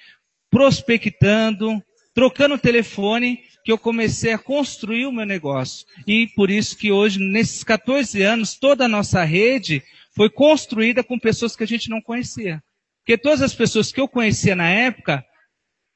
prospectando, 0.50 1.82
trocando 2.14 2.56
o 2.56 2.60
telefone, 2.60 3.40
que 3.64 3.72
eu 3.72 3.78
comecei 3.78 4.32
a 4.32 4.38
construir 4.38 5.06
o 5.08 5.12
meu 5.12 5.26
negócio. 5.26 5.86
E 6.08 6.28
por 6.36 6.50
isso 6.50 6.78
que 6.78 6.92
hoje, 6.92 7.20
nesses 7.20 7.64
14 7.64 8.22
anos, 8.22 8.56
toda 8.56 8.86
a 8.86 8.88
nossa 8.88 9.24
rede 9.24 9.84
foi 10.16 10.30
construída 10.30 11.04
com 11.04 11.20
pessoas 11.20 11.56
que 11.56 11.64
a 11.64 11.68
gente 11.68 11.90
não 11.90 12.02
conhecia. 12.02 12.64
Porque 13.00 13.18
todas 13.18 13.42
as 13.42 13.54
pessoas 13.54 13.92
que 13.92 14.00
eu 14.00 14.08
conhecia 14.08 14.56
na 14.56 14.70
época 14.70 15.24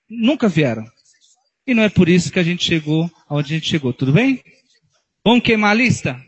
nunca 0.10 0.50
vieram. 0.50 0.86
E 1.72 1.74
não 1.74 1.84
é 1.84 1.90
por 1.90 2.10
isso 2.10 2.34
que 2.34 2.38
a 2.38 2.44
gente 2.44 2.66
chegou 2.66 3.10
aonde 3.30 3.54
a 3.54 3.58
gente 3.58 3.70
chegou, 3.70 3.94
tudo 3.94 4.12
bem? 4.12 4.44
Vamos 5.26 5.42
queimar 5.42 5.72
a 5.72 5.74
lista? 5.74 6.22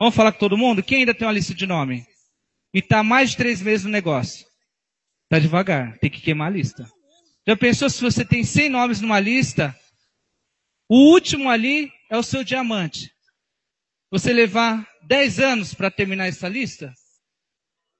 Vamos 0.00 0.16
falar 0.16 0.32
com 0.32 0.40
todo 0.40 0.58
mundo? 0.58 0.82
Quem 0.82 0.98
ainda 0.98 1.14
tem 1.14 1.28
uma 1.28 1.32
lista 1.32 1.54
de 1.54 1.64
nome? 1.64 2.04
E 2.74 2.80
está 2.80 3.00
mais 3.00 3.30
de 3.30 3.36
três 3.36 3.62
meses 3.62 3.84
no 3.84 3.92
negócio? 3.92 4.44
Está 5.26 5.38
devagar, 5.38 5.96
tem 5.98 6.10
que 6.10 6.20
queimar 6.20 6.48
a 6.48 6.50
lista. 6.50 6.90
Já 7.46 7.56
pensou 7.56 7.88
se 7.88 8.02
você 8.02 8.24
tem 8.24 8.42
100 8.42 8.68
nomes 8.68 9.00
numa 9.00 9.20
lista? 9.20 9.78
O 10.88 11.12
último 11.12 11.48
ali 11.48 11.92
é 12.10 12.16
o 12.16 12.22
seu 12.24 12.42
diamante. 12.42 13.12
Você 14.10 14.32
levar 14.32 14.84
10 15.06 15.38
anos 15.38 15.72
para 15.72 15.88
terminar 15.88 16.26
essa 16.26 16.48
lista? 16.48 16.92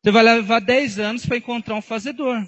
Você 0.02 0.10
vai 0.10 0.24
levar 0.24 0.58
10 0.58 0.98
anos 0.98 1.24
para 1.24 1.36
encontrar 1.36 1.76
um 1.76 1.82
fazedor. 1.82 2.44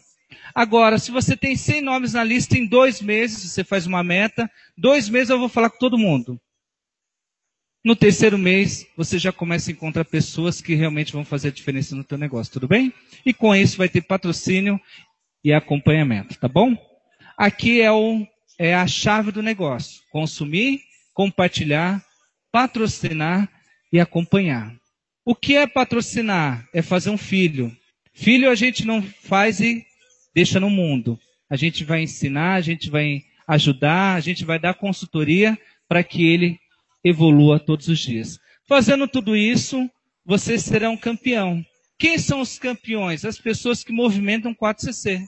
Agora, 0.55 0.99
se 0.99 1.11
você 1.11 1.37
tem 1.37 1.57
100 1.57 1.83
nomes 1.83 2.13
na 2.13 2.25
lista 2.25 2.57
em 2.57 2.67
dois 2.67 3.01
meses, 3.01 3.51
você 3.51 3.65
faz 3.65 3.87
uma 3.87 4.03
meta, 4.03 4.51
dois 4.77 5.09
meses 5.09 5.31
eu 5.31 5.39
vou 5.39 5.49
falar 5.49 5.71
com 5.71 5.79
todo 5.79 5.99
mundo. 5.99 6.41
No 7.85 7.97
terceiro 7.97 8.39
mês, 8.39 8.87
você 8.97 9.19
já 9.19 9.33
começa 9.33 9.71
a 9.71 9.73
encontrar 9.73 10.05
pessoas 10.05 10.61
que 10.61 10.75
realmente 10.75 11.13
vão 11.13 11.25
fazer 11.25 11.49
a 11.49 11.53
diferença 11.53 11.97
no 11.97 12.05
teu 12.05 12.17
negócio, 12.17 12.53
tudo 12.53 12.69
bem? 12.69 12.93
E 13.27 13.35
com 13.35 13.55
isso 13.55 13.77
vai 13.77 13.89
ter 13.89 14.03
patrocínio 14.03 14.81
e 15.43 15.53
acompanhamento, 15.53 16.39
tá 16.39 16.47
bom? 16.47 16.77
Aqui 17.37 17.81
é 17.81 17.91
o 17.91 18.25
é 18.59 18.75
a 18.75 18.87
chave 18.87 19.33
do 19.33 19.43
negócio: 19.43 20.01
consumir, 20.11 20.81
compartilhar, 21.13 22.05
patrocinar 22.53 23.49
e 23.93 23.99
acompanhar. 23.99 24.73
O 25.25 25.35
que 25.35 25.57
é 25.57 25.67
patrocinar? 25.67 26.69
É 26.73 26.83
fazer 26.83 27.11
um 27.11 27.19
filho. 27.19 27.77
Filho 28.13 28.51
a 28.51 28.55
gente 28.55 28.87
não 28.87 29.03
faz 29.03 29.61
e 29.61 29.85
deixa 30.35 30.59
no 30.59 30.71
mundo. 30.71 31.19
A 31.49 31.57
gente 31.57 31.85
vai 31.85 32.03
ensinar, 32.03 32.55
a 32.55 32.61
gente 32.61 32.91
vai 32.91 33.23
ajudar, 33.47 34.15
a 34.15 34.21
gente 34.21 34.45
vai 34.45 34.59
dar 34.59 34.75
consultoria 34.75 35.59
para 35.89 36.03
que 36.03 36.27
ele 36.27 36.59
evolua 37.05 37.59
todos 37.59 37.89
os 37.89 37.99
dias. 37.99 38.39
Fazendo 38.67 39.07
tudo 39.09 39.37
isso, 39.37 39.91
você 40.25 40.59
será 40.59 40.89
um 40.89 40.97
campeão. 40.97 41.65
Quem 41.99 42.19
são 42.19 42.41
os 42.41 42.59
campeões? 42.59 43.25
As 43.25 43.39
pessoas 43.39 43.85
que 43.85 43.93
movimentam 43.93 44.55
4CC. 44.55 45.23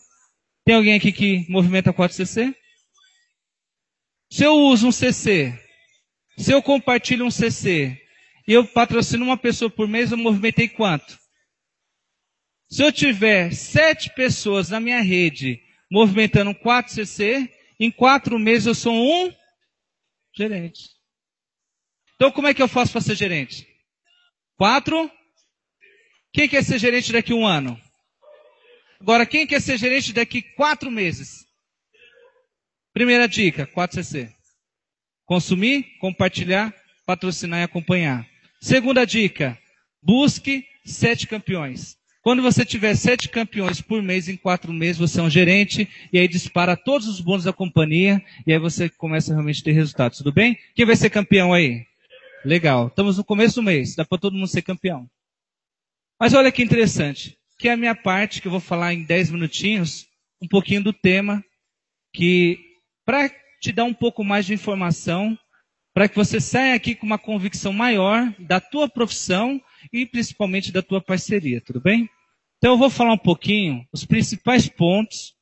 Tem 0.64 0.74
alguém 0.74 0.94
aqui 0.94 1.12
que 1.12 1.44
movimenta 1.48 1.92
4CC? 1.92 2.54
Se 4.30 4.44
eu 4.44 4.54
uso 4.54 4.88
um 4.88 4.92
CC, 4.92 5.56
se 6.36 6.50
eu 6.52 6.62
compartilho 6.62 7.24
um 7.24 7.30
CC 7.30 8.00
e 8.48 8.52
eu 8.52 8.64
patrocino 8.66 9.24
uma 9.24 9.36
pessoa 9.36 9.70
por 9.70 9.86
mês, 9.86 10.10
eu 10.10 10.18
movimentei 10.18 10.68
quanto? 10.68 11.18
Se 12.74 12.82
eu 12.82 12.90
tiver 12.90 13.54
sete 13.54 14.10
pessoas 14.10 14.68
na 14.68 14.80
minha 14.80 15.00
rede 15.00 15.62
movimentando 15.88 16.52
4CC, 16.52 17.48
em 17.78 17.88
quatro 17.88 18.36
meses 18.36 18.66
eu 18.66 18.74
sou 18.74 18.92
um 18.92 19.32
gerente. 20.36 20.90
Então 22.16 22.32
como 22.32 22.48
é 22.48 22.52
que 22.52 22.60
eu 22.60 22.66
faço 22.66 22.90
para 22.90 23.00
ser 23.00 23.14
gerente? 23.14 23.64
Quatro. 24.56 25.08
Quem 26.32 26.48
quer 26.48 26.64
ser 26.64 26.80
gerente 26.80 27.12
daqui 27.12 27.32
a 27.32 27.36
um 27.36 27.46
ano? 27.46 27.80
Agora, 28.98 29.24
quem 29.24 29.46
quer 29.46 29.62
ser 29.62 29.78
gerente 29.78 30.12
daqui 30.12 30.38
a 30.38 30.56
quatro 30.56 30.90
meses? 30.90 31.46
Primeira 32.92 33.28
dica, 33.28 33.68
4CC. 33.68 34.34
Consumir, 35.24 35.96
compartilhar, 36.00 36.74
patrocinar 37.06 37.60
e 37.60 37.62
acompanhar. 37.62 38.28
Segunda 38.60 39.06
dica, 39.06 39.56
busque 40.02 40.66
sete 40.84 41.28
campeões. 41.28 42.02
Quando 42.24 42.40
você 42.40 42.64
tiver 42.64 42.96
sete 42.96 43.28
campeões 43.28 43.82
por 43.82 44.02
mês, 44.02 44.30
em 44.30 44.36
quatro 44.38 44.72
meses, 44.72 44.96
você 44.96 45.20
é 45.20 45.22
um 45.22 45.28
gerente, 45.28 45.86
e 46.10 46.18
aí 46.18 46.26
dispara 46.26 46.74
todos 46.74 47.06
os 47.06 47.20
bônus 47.20 47.44
da 47.44 47.52
companhia, 47.52 48.24
e 48.46 48.52
aí 48.54 48.58
você 48.58 48.88
começa 48.88 49.30
a 49.30 49.34
realmente 49.34 49.62
ter 49.62 49.72
resultados. 49.72 50.16
Tudo 50.16 50.32
bem? 50.32 50.58
Quem 50.74 50.86
vai 50.86 50.96
ser 50.96 51.10
campeão 51.10 51.52
aí? 51.52 51.86
Legal. 52.42 52.86
Estamos 52.86 53.18
no 53.18 53.24
começo 53.24 53.56
do 53.56 53.62
mês, 53.62 53.94
dá 53.94 54.06
para 54.06 54.16
todo 54.16 54.32
mundo 54.32 54.48
ser 54.48 54.62
campeão. 54.62 55.06
Mas 56.18 56.32
olha 56.32 56.50
que 56.50 56.62
interessante, 56.62 57.36
que 57.58 57.68
é 57.68 57.72
a 57.72 57.76
minha 57.76 57.94
parte, 57.94 58.40
que 58.40 58.48
eu 58.48 58.52
vou 58.52 58.60
falar 58.60 58.94
em 58.94 59.02
dez 59.04 59.30
minutinhos, 59.30 60.08
um 60.40 60.48
pouquinho 60.48 60.82
do 60.82 60.94
tema, 60.94 61.44
que 62.10 62.58
para 63.04 63.30
te 63.60 63.70
dar 63.70 63.84
um 63.84 63.92
pouco 63.92 64.24
mais 64.24 64.46
de 64.46 64.54
informação, 64.54 65.38
para 65.94 66.08
que 66.08 66.16
você 66.16 66.40
saia 66.40 66.74
aqui 66.74 66.96
com 66.96 67.06
uma 67.06 67.18
convicção 67.18 67.72
maior 67.72 68.34
da 68.40 68.60
tua 68.60 68.88
profissão 68.88 69.62
e 69.92 70.04
principalmente 70.04 70.72
da 70.72 70.82
tua 70.82 71.00
parceria, 71.00 71.60
tudo 71.60 71.80
bem? 71.80 72.10
Então 72.58 72.72
eu 72.72 72.78
vou 72.78 72.90
falar 72.90 73.12
um 73.12 73.18
pouquinho 73.18 73.86
os 73.92 74.04
principais 74.04 74.68
pontos 74.68 75.36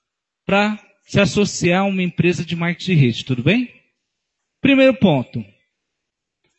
para 0.44 0.78
se 1.04 1.18
associar 1.18 1.82
a 1.82 1.86
uma 1.86 2.02
empresa 2.02 2.44
de 2.44 2.54
marketing 2.54 2.92
de 2.92 2.94
rede, 2.94 3.24
tudo 3.24 3.42
bem? 3.42 3.72
Primeiro 4.60 4.94
ponto. 4.94 5.42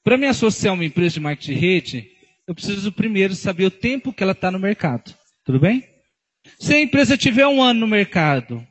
Para 0.04 0.18
me 0.18 0.26
associar 0.26 0.72
a 0.72 0.74
uma 0.74 0.86
empresa 0.86 1.14
de 1.14 1.20
marketing 1.20 1.54
de 1.54 1.60
rede, 1.60 2.12
eu 2.48 2.56
preciso 2.56 2.92
primeiro 2.92 3.36
saber 3.36 3.66
o 3.66 3.72
tempo 3.72 4.12
que 4.12 4.24
ela 4.24 4.32
está 4.32 4.50
no 4.50 4.60
mercado. 4.60 5.16
Tudo 5.46 5.60
bem? 5.60 5.88
Se 6.60 6.74
a 6.74 6.82
empresa 6.82 7.16
tiver 7.16 7.48
um 7.48 7.62
ano 7.62 7.82
no 7.82 7.88
mercado, 7.88 8.66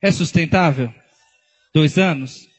é 0.00 0.12
sustentável? 0.12 0.94
Dois 1.74 1.98
anos? 1.98 2.49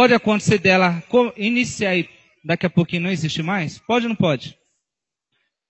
Pode 0.00 0.14
acontecer 0.14 0.56
dela 0.56 1.04
iniciar 1.36 1.94
e 1.94 2.08
daqui 2.42 2.64
a 2.64 2.70
pouquinho 2.70 3.02
não 3.02 3.10
existe 3.10 3.42
mais? 3.42 3.78
Pode 3.80 4.06
ou 4.06 4.08
não 4.08 4.16
pode? 4.16 4.58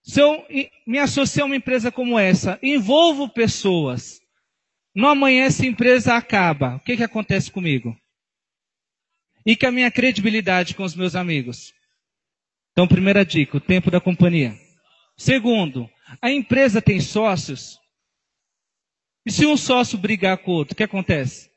Se 0.04 0.20
eu 0.20 0.46
me 0.86 1.00
associar 1.00 1.42
a 1.42 1.46
uma 1.46 1.56
empresa 1.56 1.90
como 1.90 2.16
essa, 2.16 2.56
envolvo 2.62 3.28
pessoas, 3.28 4.20
no 4.94 5.08
amanhã 5.08 5.46
essa 5.46 5.66
empresa 5.66 6.14
acaba, 6.14 6.76
o 6.76 6.78
que, 6.78 6.96
que 6.96 7.02
acontece 7.02 7.50
comigo? 7.50 7.92
E 9.44 9.56
com 9.56 9.66
a 9.66 9.72
minha 9.72 9.90
credibilidade 9.90 10.76
com 10.76 10.84
os 10.84 10.94
meus 10.94 11.16
amigos? 11.16 11.74
Então, 12.70 12.86
primeira 12.86 13.26
dica, 13.26 13.56
o 13.56 13.60
tempo 13.60 13.90
da 13.90 14.00
companhia. 14.00 14.56
Segundo, 15.18 15.90
a 16.22 16.30
empresa 16.30 16.80
tem 16.80 17.00
sócios. 17.00 17.80
E 19.26 19.32
se 19.32 19.44
um 19.44 19.56
sócio 19.56 19.98
brigar 19.98 20.38
com 20.38 20.52
o 20.52 20.54
outro, 20.54 20.74
o 20.74 20.76
que 20.76 20.84
acontece? 20.84 21.50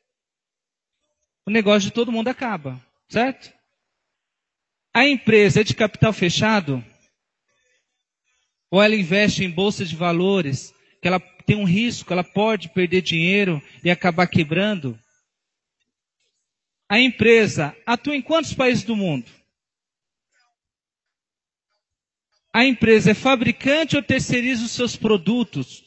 O 1.46 1.52
negócio 1.52 1.90
de 1.90 1.94
todo 1.94 2.12
mundo 2.12 2.30
acaba, 2.30 2.82
certo? 3.10 3.52
A 4.94 5.06
empresa 5.06 5.62
é 5.62 5.64
de 5.64 5.76
capital 5.76 6.14
fechado? 6.14 6.84
Ou 8.72 8.82
ela 8.82 8.96
investe 8.96 9.44
em 9.44 9.50
bolsa 9.50 9.84
de 9.84 9.96
valores, 9.96 10.74
que 11.02 11.08
ela 11.08 11.20
tem 11.46 11.58
um 11.58 11.66
risco, 11.66 12.14
ela 12.14 12.24
pode 12.24 12.70
perder 12.70 13.02
dinheiro 13.02 13.62
e 13.84 13.92
acabar 13.92 14.28
quebrando? 14.28 14.98
A 16.90 17.00
empresa 17.00 17.76
atua 17.86 18.16
em 18.16 18.22
quantos 18.22 18.54
países 18.54 18.84
do 18.84 18.96
mundo? 18.96 19.30
A 22.54 22.64
empresa 22.64 23.12
é 23.12 23.16
fabricante 23.16 23.96
ou 23.96 24.04
terceiriza 24.04 24.64
os 24.64 24.72
seus 24.72 24.96
produtos? 24.96 25.83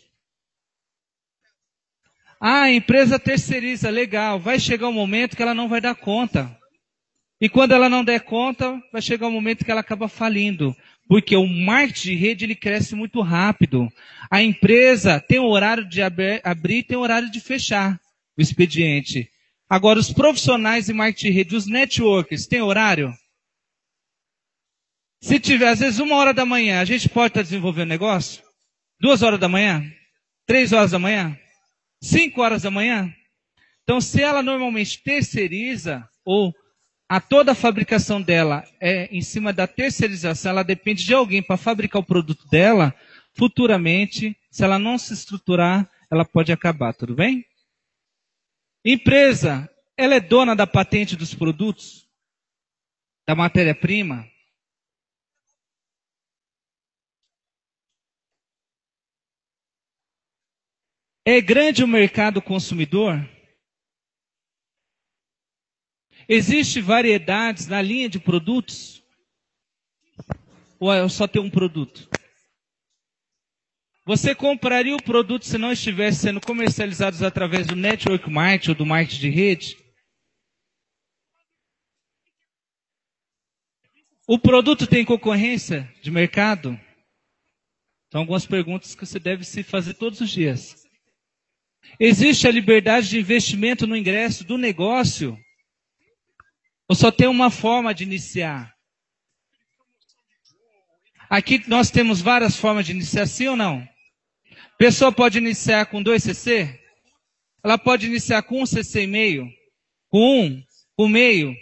Ah, 2.40 2.62
a 2.62 2.72
empresa 2.72 3.18
terceiriza, 3.18 3.88
legal. 3.90 4.38
Vai 4.38 4.58
chegar 4.58 4.88
um 4.88 4.92
momento 4.92 5.36
que 5.36 5.42
ela 5.42 5.54
não 5.54 5.68
vai 5.68 5.80
dar 5.80 5.94
conta. 5.94 6.54
E 7.40 7.48
quando 7.48 7.72
ela 7.72 7.88
não 7.88 8.04
der 8.04 8.20
conta, 8.20 8.80
vai 8.92 9.02
chegar 9.02 9.26
um 9.26 9.32
momento 9.32 9.64
que 9.64 9.70
ela 9.70 9.80
acaba 9.80 10.08
falindo. 10.08 10.74
Porque 11.08 11.36
o 11.36 11.46
marketing 11.46 12.10
de 12.10 12.14
rede 12.16 12.44
ele 12.44 12.54
cresce 12.54 12.94
muito 12.94 13.20
rápido. 13.20 13.88
A 14.30 14.42
empresa 14.42 15.20
tem 15.20 15.38
horário 15.38 15.88
de 15.88 16.02
abrir 16.02 16.78
e 16.78 16.82
tem 16.82 16.96
horário 16.96 17.30
de 17.30 17.40
fechar 17.40 17.98
o 18.36 18.42
expediente. 18.42 19.30
Agora, 19.68 19.98
os 19.98 20.12
profissionais 20.12 20.86
de 20.86 20.92
marketing 20.92 21.26
de 21.26 21.32
rede, 21.32 21.56
os 21.56 21.66
networkers, 21.66 22.46
têm 22.46 22.62
horário? 22.62 23.12
Se 25.20 25.40
tiver, 25.40 25.68
às 25.68 25.80
vezes, 25.80 25.98
uma 25.98 26.16
hora 26.16 26.32
da 26.32 26.44
manhã, 26.44 26.80
a 26.80 26.84
gente 26.84 27.08
pode 27.08 27.28
estar 27.28 27.42
desenvolvendo 27.42 27.88
negócio? 27.88 28.42
Duas 29.00 29.22
horas 29.22 29.40
da 29.40 29.48
manhã? 29.48 29.84
Três 30.46 30.72
horas 30.72 30.92
da 30.92 30.98
manhã? 30.98 31.36
Cinco 32.02 32.42
horas 32.42 32.62
da 32.62 32.70
manhã? 32.70 33.12
Então, 33.82 34.00
se 34.00 34.22
ela 34.22 34.42
normalmente 34.42 35.02
terceiriza 35.02 36.08
ou 36.24 36.52
a 37.08 37.20
toda 37.20 37.52
a 37.52 37.54
fabricação 37.54 38.20
dela 38.20 38.64
é 38.80 39.06
em 39.16 39.22
cima 39.22 39.52
da 39.52 39.66
terceirização, 39.66 40.50
ela 40.50 40.64
depende 40.64 41.04
de 41.04 41.14
alguém 41.14 41.42
para 41.42 41.56
fabricar 41.56 42.00
o 42.00 42.06
produto 42.06 42.48
dela, 42.48 42.92
futuramente, 43.36 44.36
se 44.50 44.64
ela 44.64 44.78
não 44.78 44.98
se 44.98 45.14
estruturar, 45.14 45.88
ela 46.10 46.24
pode 46.24 46.50
acabar, 46.50 46.92
tudo 46.92 47.14
bem? 47.14 47.44
Empresa, 48.84 49.70
ela 49.96 50.14
é 50.14 50.20
dona 50.20 50.56
da 50.56 50.66
patente 50.66 51.16
dos 51.16 51.34
produtos? 51.34 52.08
Da 53.26 53.34
matéria-prima? 53.34 54.26
É 61.28 61.40
grande 61.40 61.82
o 61.82 61.88
mercado 61.88 62.40
consumidor? 62.40 63.28
Existe 66.28 66.80
variedades 66.80 67.66
na 67.66 67.82
linha 67.82 68.08
de 68.08 68.20
produtos? 68.20 69.02
Ou 70.78 70.92
é 70.92 71.08
só 71.08 71.26
ter 71.26 71.40
um 71.40 71.50
produto? 71.50 72.08
Você 74.04 74.36
compraria 74.36 74.94
o 74.94 75.02
produto 75.02 75.46
se 75.46 75.58
não 75.58 75.72
estivesse 75.72 76.20
sendo 76.20 76.40
comercializados 76.40 77.20
através 77.24 77.66
do 77.66 77.74
network 77.74 78.30
marketing 78.30 78.70
ou 78.70 78.76
do 78.76 78.86
marketing 78.86 79.20
de 79.22 79.30
rede? 79.30 79.76
O 84.28 84.38
produto 84.38 84.86
tem 84.86 85.04
concorrência 85.04 85.92
de 86.00 86.10
mercado? 86.12 86.78
São 88.12 88.20
algumas 88.20 88.46
perguntas 88.46 88.94
que 88.94 89.04
você 89.04 89.18
deve 89.18 89.42
se 89.42 89.64
fazer 89.64 89.94
todos 89.94 90.20
os 90.20 90.30
dias. 90.30 90.85
Existe 91.98 92.46
a 92.46 92.50
liberdade 92.50 93.08
de 93.08 93.18
investimento 93.18 93.86
no 93.86 93.96
ingresso 93.96 94.44
do 94.44 94.58
negócio? 94.58 95.38
Ou 96.88 96.94
só 96.94 97.10
tem 97.10 97.26
uma 97.26 97.50
forma 97.50 97.94
de 97.94 98.04
iniciar? 98.04 98.74
Aqui 101.28 101.62
nós 101.66 101.90
temos 101.90 102.20
várias 102.20 102.56
formas 102.56 102.86
de 102.86 102.92
iniciar, 102.92 103.26
sim 103.26 103.48
ou 103.48 103.56
não? 103.56 103.86
Pessoa 104.78 105.10
pode 105.10 105.38
iniciar 105.38 105.86
com 105.86 106.02
2 106.02 106.22
CC? 106.22 106.80
Ela 107.64 107.78
pode 107.78 108.06
iniciar 108.06 108.42
com 108.42 108.62
1 108.62 108.66
CC 108.66 109.02
e 109.02 109.06
meio? 109.06 109.48
Com 110.08 110.46
1? 110.46 110.62
Com 110.96 111.08
meio? 111.08 111.56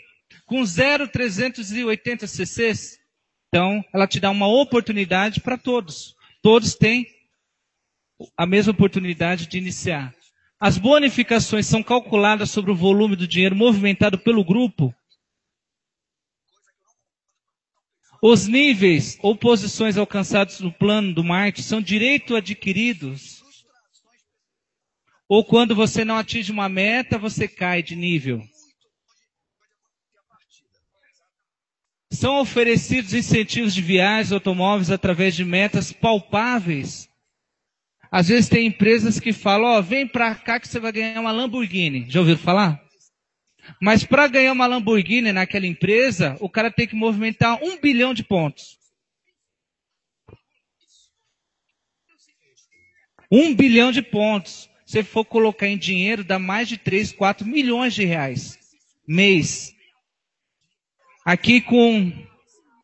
Com 0.45 0.63
0,380 0.65 2.27
CCs? 2.27 2.99
Então, 3.49 3.83
ela 3.95 4.07
te 4.07 4.21
dá 4.21 4.31
uma 4.31 4.49
oportunidade 4.49 5.41
para 5.41 5.57
todos. 5.57 6.15
Todos 6.43 6.75
têm 6.75 7.07
a 8.37 8.47
mesma 8.47 8.73
oportunidade 8.73 9.47
de 9.47 9.59
iniciar. 9.59 10.15
As 10.59 10.79
bonificações 10.79 11.67
são 11.67 11.83
calculadas 11.83 12.51
sobre 12.51 12.71
o 12.71 12.77
volume 12.77 13.17
do 13.17 13.29
dinheiro 13.29 13.55
movimentado 13.57 14.19
pelo 14.19 14.45
grupo. 14.45 14.95
Os 18.23 18.47
níveis 18.47 19.19
ou 19.21 19.37
posições 19.37 19.99
alcançados 19.99 20.61
no 20.61 20.73
plano 20.73 21.13
do 21.13 21.23
marketing 21.23 21.69
são 21.69 21.83
direito 21.83 22.35
adquiridos. 22.35 23.45
Ou 25.29 25.45
quando 25.45 25.75
você 25.75 26.05
não 26.05 26.17
atinge 26.17 26.51
uma 26.51 26.69
meta, 26.69 27.19
você 27.19 27.47
cai 27.47 27.83
de 27.83 27.95
nível. 27.95 28.43
São 32.11 32.41
oferecidos 32.41 33.13
incentivos 33.13 33.75
de 33.75 33.83
viagens 33.83 34.33
automóveis 34.33 34.91
através 34.91 35.35
de 35.35 35.45
metas 35.45 35.93
palpáveis. 35.93 37.09
Às 38.15 38.29
vezes 38.29 38.49
tem 38.49 38.69
empresas 38.69 39.19
que 39.19 39.33
falam, 39.33 39.73
ó, 39.73 39.79
oh, 39.81 39.83
vem 39.83 40.07
para 40.07 40.37
cá 40.37 40.61
que 40.61 40.69
você 40.69 40.79
vai 40.79 40.93
ganhar 40.93 41.21
uma 41.21 41.33
Lamborghini. 41.33 42.07
Já 42.09 42.21
ouviram 42.21 42.39
falar? 42.39 42.81
Mas 43.83 44.05
para 44.05 44.29
ganhar 44.29 44.53
uma 44.53 44.69
Lamborghini 44.69 45.33
naquela 45.33 45.67
empresa, 45.67 46.37
o 46.39 46.49
cara 46.49 46.71
tem 46.71 46.87
que 46.87 46.95
movimentar 46.95 47.61
um 47.61 47.77
bilhão 47.81 48.15
de 48.15 48.23
pontos. 48.23 48.79
Um 53.29 53.53
bilhão 53.53 53.91
de 53.91 54.01
pontos. 54.01 54.71
Se 54.87 55.03
for 55.03 55.25
colocar 55.25 55.67
em 55.67 55.77
dinheiro, 55.77 56.23
dá 56.23 56.39
mais 56.39 56.69
de 56.69 56.79
3, 56.79 57.11
4 57.11 57.45
milhões 57.45 57.95
de 57.95 58.05
reais. 58.05 58.57
Mês. 59.09 59.75
Aqui 61.25 61.61
com 61.61 62.13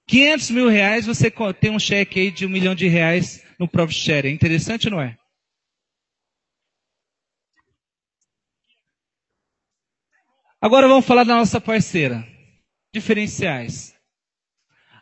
500 0.09 0.51
mil 0.51 0.69
reais, 0.69 1.07
você 1.07 1.33
tem 1.61 1.71
um 1.71 1.79
cheque 1.79 2.19
aí 2.19 2.31
de 2.33 2.45
um 2.45 2.49
milhão 2.49 2.75
de 2.75 2.89
reais 2.89 3.45
no 3.61 3.69
Profit 3.69 4.01
Share. 4.01 4.27
É 4.27 4.33
interessante, 4.33 4.91
não 4.91 5.01
é? 5.01 5.20
Agora 10.63 10.87
vamos 10.87 11.07
falar 11.07 11.25
da 11.25 11.37
nossa 11.37 11.59
parceira. 11.59 12.29
Diferenciais. 12.93 13.95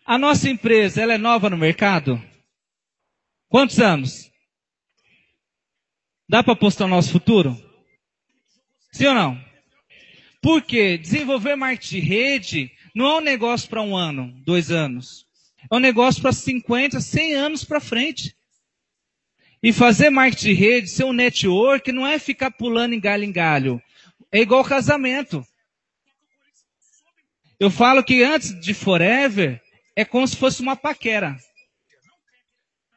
A 0.06 0.16
nossa 0.16 0.48
empresa, 0.48 1.02
ela 1.02 1.14
é 1.14 1.18
nova 1.18 1.50
no 1.50 1.56
mercado? 1.56 2.22
Quantos 3.48 3.80
anos? 3.80 4.30
Dá 6.28 6.44
para 6.44 6.52
apostar 6.52 6.86
no 6.86 6.94
nosso 6.94 7.10
futuro? 7.10 7.60
Sim 8.92 9.06
ou 9.06 9.14
não? 9.14 9.44
Porque 10.40 10.96
desenvolver 10.96 11.56
marketing 11.56 11.94
de 11.96 12.00
rede 12.00 12.72
não 12.94 13.06
é 13.06 13.16
um 13.16 13.20
negócio 13.20 13.68
para 13.68 13.82
um 13.82 13.96
ano, 13.96 14.32
dois 14.44 14.70
anos. 14.70 15.26
É 15.68 15.74
um 15.74 15.80
negócio 15.80 16.22
para 16.22 16.32
50, 16.32 17.00
100 17.00 17.34
anos 17.34 17.64
para 17.64 17.80
frente. 17.80 18.32
E 19.60 19.72
fazer 19.72 20.08
marketing 20.08 20.46
de 20.46 20.52
rede, 20.52 20.88
ser 20.88 21.02
um 21.02 21.12
network, 21.12 21.90
não 21.90 22.06
é 22.06 22.16
ficar 22.20 22.52
pulando 22.52 22.92
em 22.92 23.00
galho 23.00 23.24
em 23.24 23.32
galho. 23.32 23.82
É 24.30 24.40
igual 24.40 24.62
casamento. 24.62 25.44
Eu 27.60 27.70
falo 27.70 28.04
que 28.04 28.22
antes 28.22 28.58
de 28.60 28.72
forever, 28.72 29.60
é 29.96 30.04
como 30.04 30.26
se 30.26 30.36
fosse 30.36 30.62
uma 30.62 30.76
paquera. 30.76 31.36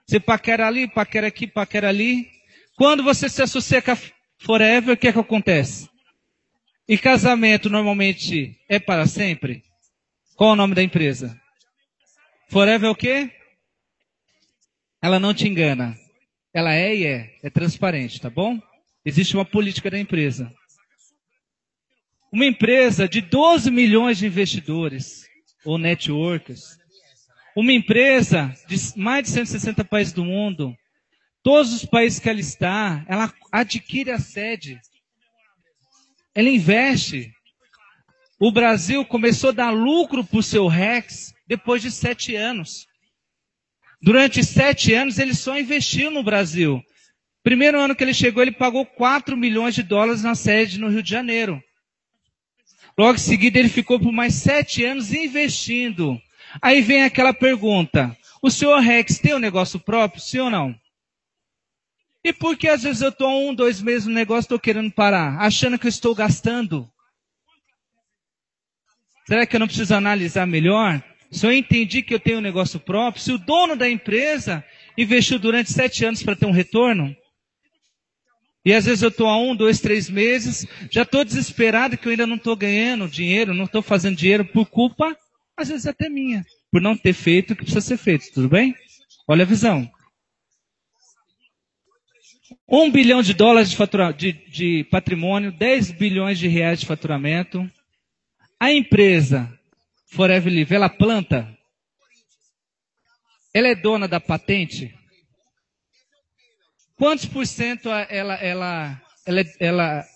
Você 0.05 0.19
paquera 0.19 0.67
ali, 0.67 0.87
paquera 0.87 1.27
aqui, 1.27 1.47
paquera 1.47 1.89
ali. 1.89 2.29
Quando 2.75 3.03
você 3.03 3.27
se 3.27 3.41
associa 3.41 3.81
com 3.81 3.91
a 3.91 3.97
forever, 4.39 4.93
o 4.93 4.97
que 4.97 5.07
é 5.07 5.13
que 5.13 5.19
acontece? 5.19 5.89
E 6.87 6.97
casamento 6.97 7.69
normalmente 7.69 8.59
é 8.67 8.79
para 8.79 9.07
sempre? 9.07 9.63
Qual 10.35 10.51
o 10.51 10.55
nome 10.55 10.75
da 10.75 10.83
empresa? 10.83 11.39
Forever 12.49 12.87
é 12.87 12.91
o 12.91 12.95
quê? 12.95 13.31
Ela 15.01 15.19
não 15.19 15.33
te 15.33 15.47
engana. 15.47 15.97
Ela 16.53 16.73
é 16.73 16.95
e 16.95 17.05
é. 17.05 17.33
É 17.41 17.49
transparente, 17.49 18.19
tá 18.19 18.29
bom? 18.29 18.59
Existe 19.03 19.35
uma 19.35 19.45
política 19.45 19.89
da 19.89 19.97
empresa. 19.97 20.53
Uma 22.31 22.45
empresa 22.45 23.09
de 23.09 23.19
12 23.19 23.69
milhões 23.69 24.17
de 24.17 24.25
investidores, 24.25 25.27
ou 25.65 25.77
networkers. 25.77 26.77
Uma 27.55 27.73
empresa 27.73 28.55
de 28.67 28.77
mais 28.97 29.23
de 29.23 29.31
160 29.31 29.83
países 29.83 30.13
do 30.13 30.23
mundo. 30.23 30.73
Todos 31.43 31.73
os 31.73 31.85
países 31.85 32.19
que 32.19 32.29
ela 32.29 32.39
está, 32.39 33.03
ela 33.07 33.33
adquire 33.51 34.11
a 34.11 34.19
sede. 34.19 34.79
Ela 36.33 36.49
investe. 36.49 37.33
O 38.39 38.51
Brasil 38.51 39.03
começou 39.05 39.49
a 39.49 39.53
dar 39.53 39.71
lucro 39.71 40.23
para 40.23 40.39
o 40.39 40.43
seu 40.43 40.67
Rex 40.67 41.33
depois 41.45 41.81
de 41.81 41.91
sete 41.91 42.35
anos. 42.35 42.87
Durante 44.01 44.43
sete 44.43 44.93
anos 44.93 45.19
ele 45.19 45.35
só 45.35 45.59
investiu 45.59 46.09
no 46.09 46.23
Brasil. 46.23 46.81
Primeiro 47.43 47.79
ano 47.79 47.95
que 47.95 48.03
ele 48.03 48.13
chegou, 48.13 48.41
ele 48.41 48.51
pagou 48.51 48.85
4 48.85 49.35
milhões 49.35 49.75
de 49.75 49.83
dólares 49.83 50.23
na 50.23 50.33
sede 50.33 50.79
no 50.79 50.89
Rio 50.89 51.03
de 51.03 51.09
Janeiro. 51.09 51.61
Logo 52.97 53.15
em 53.15 53.19
seguida, 53.19 53.59
ele 53.59 53.69
ficou 53.69 53.99
por 53.99 54.11
mais 54.11 54.35
sete 54.35 54.83
anos 54.83 55.13
investindo. 55.13 56.21
Aí 56.61 56.81
vem 56.81 57.03
aquela 57.03 57.33
pergunta: 57.33 58.15
o 58.41 58.49
senhor 58.49 58.79
Rex 58.79 59.19
tem 59.19 59.33
um 59.33 59.39
negócio 59.39 59.79
próprio, 59.79 60.21
sim 60.21 60.39
ou 60.39 60.49
não? 60.49 60.75
E 62.23 62.31
por 62.31 62.55
que 62.55 62.67
às 62.67 62.83
vezes 62.83 63.01
eu 63.01 63.09
estou 63.09 63.49
um, 63.49 63.53
dois 63.53 63.81
meses 63.81 64.07
no 64.07 64.13
negócio, 64.13 64.41
estou 64.41 64.59
querendo 64.59 64.91
parar, 64.91 65.39
achando 65.39 65.79
que 65.79 65.87
eu 65.87 65.89
estou 65.89 66.13
gastando? 66.13 66.87
Será 69.27 69.45
que 69.45 69.55
eu 69.55 69.59
não 69.59 69.67
preciso 69.67 69.95
analisar 69.95 70.45
melhor? 70.45 71.01
Se 71.31 71.47
eu 71.47 71.53
entendi 71.53 72.01
que 72.03 72.13
eu 72.13 72.19
tenho 72.19 72.39
um 72.39 72.41
negócio 72.41 72.79
próprio, 72.79 73.23
se 73.23 73.31
o 73.31 73.37
dono 73.37 73.75
da 73.75 73.89
empresa 73.89 74.63
investiu 74.97 75.39
durante 75.39 75.71
sete 75.71 76.03
anos 76.05 76.21
para 76.21 76.35
ter 76.35 76.45
um 76.45 76.51
retorno, 76.51 77.15
e 78.63 78.73
às 78.73 78.85
vezes 78.85 79.01
eu 79.01 79.09
estou 79.09 79.27
há 79.27 79.37
um, 79.37 79.55
dois, 79.55 79.79
três 79.79 80.09
meses, 80.09 80.67
já 80.89 81.01
estou 81.01 81.25
desesperado 81.25 81.97
que 81.97 82.07
eu 82.07 82.11
ainda 82.11 82.27
não 82.27 82.35
estou 82.35 82.55
ganhando 82.55 83.07
dinheiro, 83.07 83.53
não 83.53 83.65
estou 83.65 83.81
fazendo 83.81 84.15
dinheiro 84.15 84.45
por 84.45 84.67
culpa, 84.67 85.17
às 85.57 85.69
vezes 85.69 85.87
até 85.87 86.07
minha, 86.09 86.45
por 86.71 86.79
não 86.79 86.95
ter 86.95 87.13
feito 87.13 87.53
o 87.53 87.55
que 87.55 87.63
precisa 87.63 87.81
ser 87.81 87.97
feito, 87.97 88.31
tudo 88.31 88.47
bem? 88.47 88.75
Olha 89.27 89.43
a 89.43 89.47
visão. 89.47 89.89
Um 92.69 92.91
bilhão 92.91 93.21
de 93.21 93.33
dólares 93.33 93.71
de, 93.71 93.75
fatura, 93.75 94.11
de, 94.11 94.31
de 94.31 94.83
patrimônio, 94.85 95.51
10 95.51 95.91
bilhões 95.91 96.37
de 96.37 96.47
reais 96.47 96.79
de 96.79 96.85
faturamento, 96.85 97.69
a 98.59 98.71
empresa 98.71 99.51
Forever 100.05 100.53
Live, 100.53 100.75
ela 100.75 100.87
planta? 100.87 101.57
Ela 103.53 103.69
é 103.69 103.75
dona 103.75 104.07
da 104.07 104.19
patente? 104.19 104.93
Quantos 107.01 107.25
por 107.25 107.47
cento 107.47 107.89
ela, 107.89 108.35
ela, 108.35 109.01
ela, 109.25 109.43
ela 109.59 110.07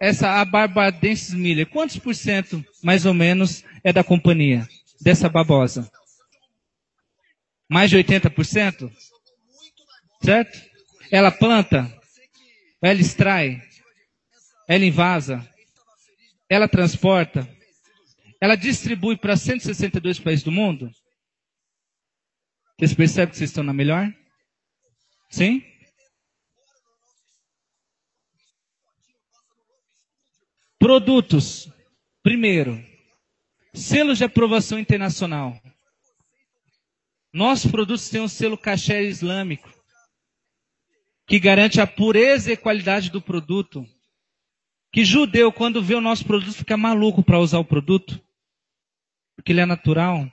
essa 0.00 0.40
a 0.40 0.44
Barbadenses 0.44 1.32
Miller, 1.32 1.70
quantos 1.70 1.98
por 1.98 2.16
cento, 2.16 2.66
mais 2.82 3.06
ou 3.06 3.14
menos, 3.14 3.62
é 3.84 3.92
da 3.92 4.02
companhia, 4.02 4.68
dessa 5.00 5.28
babosa? 5.28 5.88
Mais 7.70 7.90
de 7.90 7.96
80%? 7.98 8.92
Certo? 10.20 10.60
Ela 11.12 11.30
planta, 11.30 11.96
ela 12.82 13.00
extrai, 13.00 13.62
ela 14.66 14.84
invasa, 14.84 15.48
ela 16.48 16.66
transporta, 16.66 17.48
ela 18.40 18.56
distribui 18.56 19.16
para 19.16 19.36
162 19.36 20.18
países 20.18 20.44
do 20.44 20.50
mundo? 20.50 20.90
Vocês 22.76 22.94
percebem 22.94 23.30
que 23.30 23.36
vocês 23.36 23.50
estão 23.50 23.62
na 23.62 23.72
melhor? 23.72 24.12
Sim? 25.30 25.62
Produtos. 30.78 31.70
Primeiro, 32.22 32.84
selos 33.72 34.18
de 34.18 34.24
aprovação 34.24 34.78
internacional. 34.78 35.60
Nossos 37.32 37.70
produtos 37.70 38.08
têm 38.08 38.20
um 38.20 38.28
selo 38.28 38.58
caché 38.58 39.04
islâmico, 39.04 39.72
que 41.26 41.38
garante 41.38 41.80
a 41.80 41.86
pureza 41.86 42.52
e 42.52 42.56
qualidade 42.56 43.10
do 43.10 43.20
produto. 43.20 43.86
Que 44.92 45.04
judeu, 45.04 45.52
quando 45.52 45.82
vê 45.82 45.94
o 45.94 46.00
nosso 46.00 46.24
produto, 46.24 46.52
fica 46.52 46.76
maluco 46.76 47.22
para 47.22 47.38
usar 47.38 47.58
o 47.58 47.64
produto 47.64 48.20
porque 49.36 49.52
ele 49.52 49.60
é 49.60 49.66
natural. 49.66 50.26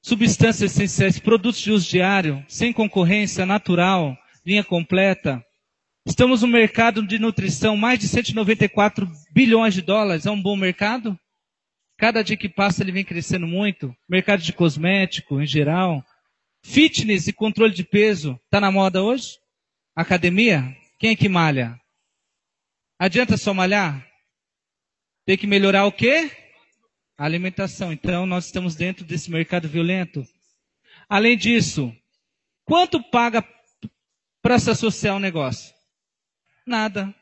Substâncias 0.00 0.70
essenciais, 0.70 1.18
produtos 1.18 1.60
de 1.60 1.72
uso 1.72 1.88
diário, 1.88 2.44
sem 2.46 2.72
concorrência, 2.72 3.46
natural, 3.46 4.16
linha 4.44 4.62
completa. 4.62 5.44
Estamos 6.06 6.42
no 6.42 6.48
mercado 6.48 7.06
de 7.06 7.18
nutrição, 7.18 7.78
mais 7.78 7.98
de 7.98 8.06
194 8.08 9.10
bilhões 9.32 9.72
de 9.72 9.80
dólares. 9.80 10.26
É 10.26 10.30
um 10.30 10.40
bom 10.40 10.54
mercado? 10.54 11.18
Cada 11.96 12.22
dia 12.22 12.36
que 12.36 12.48
passa 12.48 12.82
ele 12.82 12.92
vem 12.92 13.04
crescendo 13.04 13.46
muito. 13.46 13.96
Mercado 14.06 14.42
de 14.42 14.52
cosmético 14.52 15.40
em 15.40 15.46
geral. 15.46 16.04
Fitness 16.62 17.26
e 17.26 17.32
controle 17.32 17.72
de 17.72 17.82
peso. 17.82 18.38
Está 18.44 18.60
na 18.60 18.70
moda 18.70 19.02
hoje? 19.02 19.38
Academia? 19.96 20.76
Quem 20.98 21.12
é 21.12 21.16
que 21.16 21.28
malha? 21.28 21.80
Adianta 22.98 23.38
só 23.38 23.54
malhar? 23.54 24.06
Tem 25.24 25.38
que 25.38 25.46
melhorar 25.46 25.86
o 25.86 25.92
quê? 25.92 26.30
A 27.16 27.24
alimentação. 27.24 27.90
Então, 27.90 28.26
nós 28.26 28.44
estamos 28.44 28.74
dentro 28.74 29.06
desse 29.06 29.30
mercado 29.30 29.68
violento. 29.68 30.22
Além 31.08 31.34
disso, 31.34 31.90
quanto 32.64 33.02
paga 33.02 33.42
para 34.42 34.58
se 34.58 34.70
associar 34.70 35.14
ao 35.14 35.20
negócio? 35.20 35.73
Nada. 36.66 37.14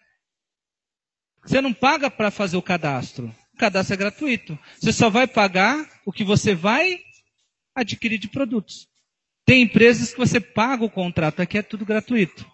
Você 1.44 1.61
não 1.61 1.72
paga 1.72 2.11
para 2.11 2.31
fazer 2.31 2.57
o 2.57 2.62
cadastro. 2.62 3.35
O 3.55 3.59
cadastro 3.59 3.94
é 3.94 3.96
gratuito. 3.96 4.59
Você 4.78 4.92
só 4.92 5.11
vai 5.11 5.26
pagar 5.26 5.88
o 6.07 6.12
que 6.12 6.24
você 6.24 6.55
vai 6.55 7.00
adquirir 7.74 8.18
de 8.18 8.28
produtos. 8.28 8.88
Tem 9.44 9.62
empresas 9.62 10.12
que 10.12 10.18
você 10.18 10.40
paga 10.40 10.85
o 10.85 10.90
contrato, 10.90 11.42
aqui 11.42 11.59
é 11.59 11.62
tudo 11.62 11.85
gratuito. 11.85 12.48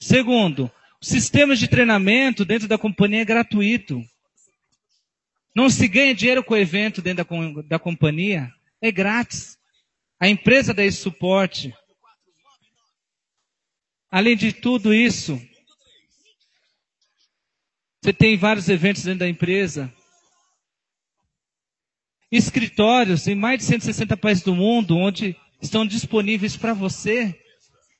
Segundo, 0.00 0.70
o 1.00 1.04
sistema 1.04 1.54
de 1.54 1.68
treinamento 1.68 2.44
dentro 2.44 2.66
da 2.66 2.76
companhia 2.76 3.22
é 3.22 3.24
gratuito. 3.24 4.02
Não 5.54 5.70
se 5.70 5.86
ganha 5.86 6.14
dinheiro 6.14 6.42
com 6.42 6.54
o 6.54 6.56
evento 6.56 7.00
dentro 7.00 7.24
da, 7.24 7.62
da 7.62 7.78
companhia, 7.78 8.52
é 8.80 8.90
grátis. 8.90 9.56
A 10.18 10.28
empresa 10.28 10.74
dá 10.74 10.84
esse 10.84 10.98
suporte. 10.98 11.72
Além 14.10 14.36
de 14.36 14.52
tudo 14.52 14.92
isso, 14.92 15.40
você 18.04 18.12
tem 18.12 18.36
vários 18.36 18.68
eventos 18.68 19.02
dentro 19.02 19.20
da 19.20 19.28
empresa. 19.28 19.90
Escritórios 22.30 23.26
em 23.26 23.34
mais 23.34 23.60
de 23.60 23.64
160 23.64 24.14
países 24.18 24.44
do 24.44 24.54
mundo, 24.54 24.94
onde 24.94 25.34
estão 25.58 25.86
disponíveis 25.86 26.54
para 26.54 26.74
você 26.74 27.34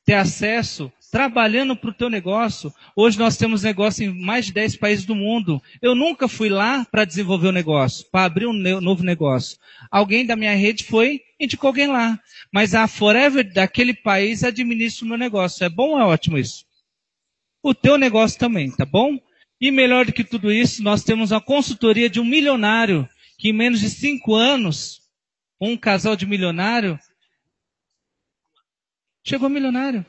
ter 0.05 0.13
acesso 0.13 0.93
trabalhando 1.11 1.75
para 1.75 1.89
o 1.89 1.95
teu 1.95 2.11
negócio. 2.11 2.71
Hoje 2.95 3.19
nós 3.19 3.39
temos 3.39 3.63
negócio 3.63 4.05
em 4.05 4.13
mais 4.13 4.45
de 4.45 4.53
10 4.53 4.77
países 4.77 5.07
do 5.07 5.15
mundo. 5.15 5.63
Eu 5.81 5.95
nunca 5.95 6.29
fui 6.29 6.51
lá 6.51 6.85
para 6.85 7.07
desenvolver 7.07 7.47
o 7.47 7.51
um 7.51 7.55
negócio, 7.55 8.05
para 8.13 8.27
abrir 8.27 8.47
um 8.47 8.53
novo 8.53 9.03
negócio. 9.03 9.57
Alguém 9.91 10.27
da 10.27 10.37
minha 10.37 10.55
rede 10.55 10.85
foi, 10.85 11.23
indicou 11.41 11.69
alguém 11.69 11.87
lá. 11.87 12.21
Mas 12.53 12.75
a 12.75 12.87
Forever 12.87 13.51
daquele 13.55 13.95
país 13.95 14.45
administra 14.45 15.07
o 15.07 15.09
meu 15.09 15.17
negócio. 15.17 15.65
É 15.65 15.71
bom 15.71 15.93
ou 15.93 15.99
é 15.99 16.05
ótimo 16.05 16.37
isso? 16.37 16.67
O 17.63 17.73
teu 17.73 17.97
negócio 17.97 18.39
também, 18.39 18.71
tá 18.71 18.85
bom? 18.85 19.19
E 19.65 19.71
melhor 19.71 20.05
do 20.05 20.13
que 20.13 20.23
tudo 20.23 20.53
isso, 20.53 20.83
nós 20.83 21.03
temos 21.03 21.33
a 21.33 21.41
consultoria 21.41 22.11
de 22.11 22.21
um 22.21 22.25
milionário 22.25 23.09
que 23.39 23.49
em 23.49 23.53
menos 23.55 23.81
de 23.81 23.89
cinco 23.89 24.35
anos, 24.35 25.01
um 25.59 25.75
casal 25.75 26.15
de 26.15 26.27
milionário 26.27 26.99
chegou 29.25 29.49
milionário. 29.49 30.05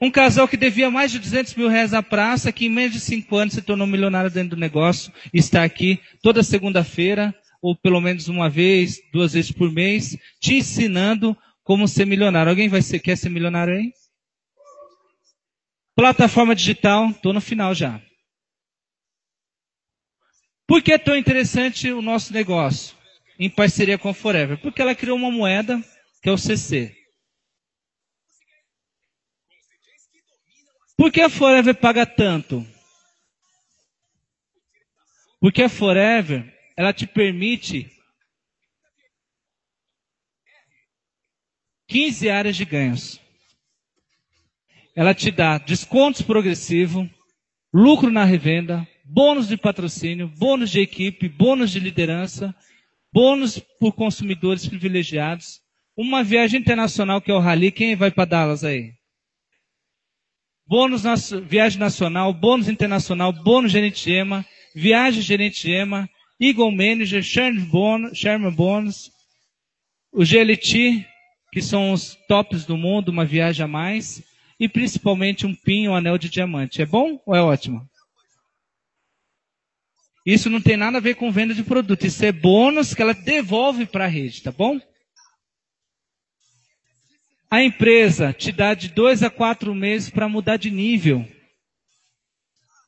Um 0.00 0.10
casal 0.10 0.48
que 0.48 0.56
devia 0.56 0.90
mais 0.90 1.12
de 1.12 1.20
200 1.20 1.54
mil 1.54 1.68
reais 1.68 1.94
à 1.94 2.02
praça, 2.02 2.50
que 2.50 2.66
em 2.66 2.68
menos 2.68 2.94
de 2.94 2.98
cinco 2.98 3.36
anos 3.36 3.54
se 3.54 3.62
tornou 3.62 3.86
milionário 3.86 4.32
dentro 4.32 4.56
do 4.56 4.60
negócio, 4.60 5.12
está 5.32 5.62
aqui 5.62 6.00
toda 6.20 6.42
segunda-feira, 6.42 7.32
ou 7.62 7.76
pelo 7.76 8.00
menos 8.00 8.26
uma 8.26 8.50
vez, 8.50 8.98
duas 9.12 9.32
vezes 9.32 9.52
por 9.52 9.70
mês, 9.70 10.18
te 10.40 10.56
ensinando 10.56 11.38
como 11.62 11.86
ser 11.86 12.04
milionário. 12.04 12.50
Alguém 12.50 12.68
vai 12.68 12.82
ser, 12.82 12.98
quer 12.98 13.16
ser 13.16 13.28
milionário 13.28 13.74
aí? 13.74 13.92
Plataforma 15.94 16.52
digital, 16.52 17.10
estou 17.10 17.32
no 17.32 17.40
final 17.40 17.72
já. 17.76 18.02
Por 20.70 20.80
que 20.80 20.92
é 20.92 20.98
tão 20.98 21.16
interessante 21.16 21.90
o 21.90 22.00
nosso 22.00 22.32
negócio 22.32 22.96
em 23.40 23.50
parceria 23.50 23.98
com 23.98 24.08
a 24.08 24.14
Forever? 24.14 24.56
Porque 24.62 24.80
ela 24.80 24.94
criou 24.94 25.16
uma 25.16 25.28
moeda 25.28 25.82
que 26.22 26.28
é 26.28 26.32
o 26.32 26.38
CC. 26.38 26.96
Por 30.96 31.10
que 31.10 31.22
a 31.22 31.28
Forever 31.28 31.74
paga 31.74 32.06
tanto? 32.06 32.64
Porque 35.40 35.64
a 35.64 35.68
Forever, 35.68 36.56
ela 36.76 36.92
te 36.92 37.04
permite 37.04 37.90
15 41.88 42.30
áreas 42.30 42.56
de 42.56 42.64
ganhos. 42.64 43.20
Ela 44.94 45.16
te 45.16 45.32
dá 45.32 45.58
descontos 45.58 46.22
progressivos, 46.22 47.10
lucro 47.74 48.08
na 48.08 48.22
revenda, 48.22 48.86
bônus 49.12 49.48
de 49.48 49.56
patrocínio, 49.56 50.28
bônus 50.28 50.70
de 50.70 50.80
equipe, 50.80 51.28
bônus 51.28 51.70
de 51.70 51.80
liderança, 51.80 52.54
bônus 53.12 53.58
por 53.78 53.92
consumidores 53.92 54.66
privilegiados, 54.66 55.60
uma 55.96 56.22
viagem 56.22 56.60
internacional 56.60 57.20
que 57.20 57.30
é 57.30 57.34
o 57.34 57.40
Rally. 57.40 57.72
Quem 57.72 57.96
vai 57.96 58.10
para 58.10 58.24
Dallas 58.24 58.64
aí? 58.64 58.92
bônus 60.70 61.02
viagem 61.48 61.80
nacional, 61.80 62.32
bônus 62.32 62.68
internacional, 62.68 63.32
bônus 63.32 63.72
gerente 63.72 64.08
EMA, 64.08 64.46
viagem 64.72 65.20
gerente 65.20 65.68
EMA, 65.68 66.08
Eagle 66.40 66.70
Manager, 66.70 67.20
Sherman 67.24 67.64
bônus, 67.64 68.16
Sherman 68.16 68.52
bônus, 68.52 69.10
o 70.12 70.24
GLT, 70.24 71.04
que 71.52 71.60
são 71.60 71.90
os 71.90 72.16
tops 72.28 72.64
do 72.64 72.76
mundo, 72.76 73.08
uma 73.08 73.24
viagem 73.24 73.64
a 73.64 73.68
mais, 73.68 74.22
e 74.60 74.68
principalmente 74.68 75.44
um 75.44 75.56
PIN, 75.56 75.88
um 75.88 75.96
anel 75.96 76.16
de 76.16 76.30
diamante. 76.30 76.80
É 76.80 76.86
bom 76.86 77.20
ou 77.26 77.34
é 77.34 77.42
ótimo? 77.42 77.89
Isso 80.24 80.50
não 80.50 80.60
tem 80.60 80.76
nada 80.76 80.98
a 80.98 81.00
ver 81.00 81.14
com 81.14 81.32
venda 81.32 81.54
de 81.54 81.62
produto, 81.62 82.06
isso 82.06 82.24
é 82.24 82.30
bônus 82.30 82.94
que 82.94 83.00
ela 83.00 83.14
devolve 83.14 83.86
para 83.86 84.04
a 84.04 84.08
rede, 84.08 84.42
tá 84.42 84.52
bom? 84.52 84.78
A 87.50 87.62
empresa 87.62 88.32
te 88.32 88.52
dá 88.52 88.74
de 88.74 88.90
dois 88.90 89.22
a 89.22 89.30
quatro 89.30 89.74
meses 89.74 90.08
para 90.08 90.28
mudar 90.28 90.56
de 90.56 90.70
nível. 90.70 91.26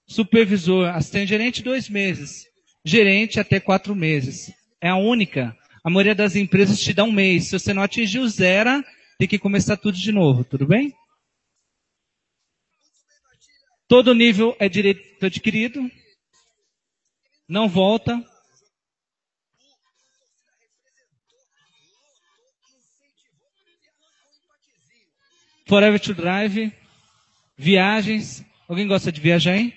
Supervisor, 0.07 0.89
assistente 0.89 1.31
gerente, 1.31 1.63
dois 1.63 1.89
meses. 1.89 2.45
Gerente, 2.85 3.41
até 3.41 3.59
quatro 3.59 3.95
meses. 3.95 4.53
É 4.81 4.89
a 4.89 4.97
única. 4.97 5.57
A 5.83 5.91
maioria 5.91 6.15
das 6.15 6.37
empresas 6.37 6.79
te 6.79 6.93
dá 6.93 7.03
um 7.03 7.11
mês. 7.11 7.47
Se 7.47 7.59
você 7.59 7.75
não 7.75 7.83
atingiu 7.83 8.29
zero, 8.29 8.85
tem 9.19 9.27
que 9.27 9.39
começar 9.39 9.77
tudo 9.77 9.99
de 9.99 10.13
novo. 10.13 10.45
Tudo 10.45 10.67
bem? 10.67 10.95
Todo 13.89 14.15
nível 14.15 14.57
é 14.61 14.69
direito 14.69 15.27
adquirido. 15.27 15.91
Não 17.49 17.69
volta. 17.69 18.23
Forever 25.67 26.01
to 26.01 26.15
Drive, 26.15 26.73
viagens. 27.57 28.45
Alguém 28.69 28.87
gosta 28.87 29.11
de 29.11 29.21
viajar, 29.21 29.57
hein? 29.57 29.75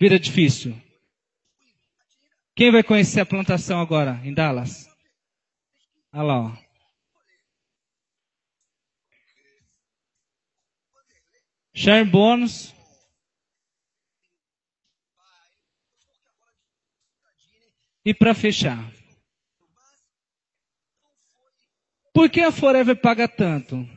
Vida 0.00 0.18
difícil. 0.18 0.80
Quem 2.56 2.72
vai 2.72 2.82
conhecer 2.82 3.20
a 3.20 3.26
plantação 3.26 3.80
agora, 3.80 4.20
em 4.24 4.34
Dallas? 4.34 4.88
Olha 6.12 6.22
lá, 6.22 6.40
ó. 6.40 6.72
Share 11.74 12.04
bônus. 12.04 12.74
E 18.04 18.12
para 18.12 18.34
fechar, 18.34 18.92
Por 22.12 22.28
que 22.28 22.40
a 22.40 22.52
Forever 22.52 22.94
paga 22.96 23.26
tanto? 23.26 23.88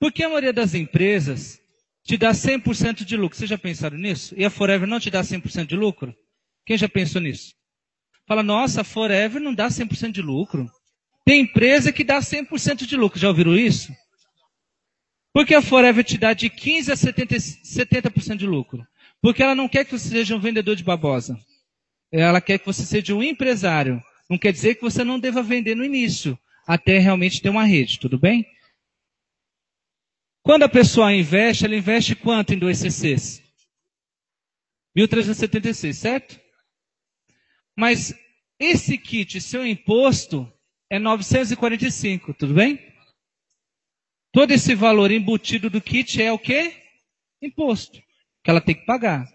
Porque 0.00 0.24
a 0.24 0.28
maioria 0.28 0.52
das 0.52 0.74
empresas 0.74 1.60
te 2.04 2.16
dá 2.16 2.32
100% 2.32 3.04
de 3.04 3.16
lucro. 3.16 3.38
Vocês 3.38 3.48
já 3.48 3.56
pensaram 3.56 3.96
nisso? 3.96 4.34
E 4.36 4.44
a 4.44 4.50
Forever 4.50 4.88
não 4.88 4.98
te 4.98 5.10
dá 5.10 5.22
100% 5.22 5.66
de 5.66 5.76
lucro? 5.76 6.14
Quem 6.64 6.76
já 6.76 6.88
pensou 6.88 7.20
nisso? 7.20 7.54
Fala, 8.26 8.42
nossa, 8.42 8.80
a 8.80 8.84
Forever 8.84 9.40
não 9.40 9.54
dá 9.54 9.68
100% 9.68 10.10
de 10.10 10.20
lucro. 10.20 10.68
Tem 11.24 11.42
empresa 11.42 11.92
que 11.92 12.02
dá 12.02 12.18
100% 12.18 12.86
de 12.86 12.96
lucro. 12.96 13.20
Já 13.20 13.28
ouviram 13.28 13.56
isso? 13.56 13.94
Porque 15.32 15.54
a 15.54 15.62
Forever 15.62 16.04
te 16.04 16.18
dá 16.18 16.32
de 16.32 16.50
15% 16.50 16.90
a 16.90 16.96
70%, 16.96 17.64
70 17.64 18.36
de 18.36 18.46
lucro. 18.46 18.84
Porque 19.22 19.42
ela 19.42 19.54
não 19.54 19.68
quer 19.68 19.84
que 19.84 19.92
você 19.92 20.08
seja 20.08 20.34
um 20.34 20.40
vendedor 20.40 20.74
de 20.74 20.82
babosa. 20.82 21.38
Ela 22.12 22.40
quer 22.40 22.58
que 22.58 22.66
você 22.66 22.84
seja 22.84 23.14
um 23.14 23.22
empresário 23.22 24.02
não 24.28 24.38
quer 24.38 24.52
dizer 24.52 24.74
que 24.74 24.82
você 24.82 25.04
não 25.04 25.20
deva 25.20 25.42
vender 25.42 25.74
no 25.74 25.84
início, 25.84 26.38
até 26.66 26.98
realmente 26.98 27.40
ter 27.40 27.48
uma 27.48 27.64
rede, 27.64 27.98
tudo 27.98 28.18
bem? 28.18 28.46
Quando 30.42 30.64
a 30.64 30.68
pessoa 30.68 31.12
investe, 31.12 31.64
ela 31.64 31.76
investe 31.76 32.14
quanto 32.14 32.52
em 32.52 32.58
dois 32.58 32.78
CCs? 32.78 33.42
1.376, 34.96 35.92
certo? 35.92 36.40
Mas 37.76 38.14
esse 38.58 38.96
kit, 38.98 39.40
seu 39.40 39.66
imposto, 39.66 40.50
é 40.90 40.98
945, 40.98 42.34
tudo 42.34 42.54
bem? 42.54 42.94
Todo 44.32 44.50
esse 44.50 44.74
valor 44.74 45.10
embutido 45.10 45.70
do 45.70 45.80
kit 45.80 46.20
é 46.20 46.32
o 46.32 46.38
quê? 46.38 46.82
Imposto, 47.40 48.02
que 48.42 48.50
ela 48.50 48.60
tem 48.60 48.74
que 48.74 48.86
pagar. 48.86 49.26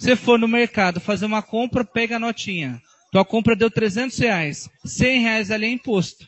Se 0.00 0.16
for 0.16 0.38
no 0.38 0.48
mercado 0.48 0.98
fazer 0.98 1.26
uma 1.26 1.42
compra, 1.42 1.84
pega 1.84 2.16
a 2.16 2.18
notinha. 2.18 2.80
Tua 3.12 3.22
compra 3.22 3.54
deu 3.54 3.70
300 3.70 4.18
reais. 4.18 4.70
100 4.82 5.20
reais 5.20 5.50
ali 5.50 5.66
é 5.66 5.70
imposto. 5.70 6.26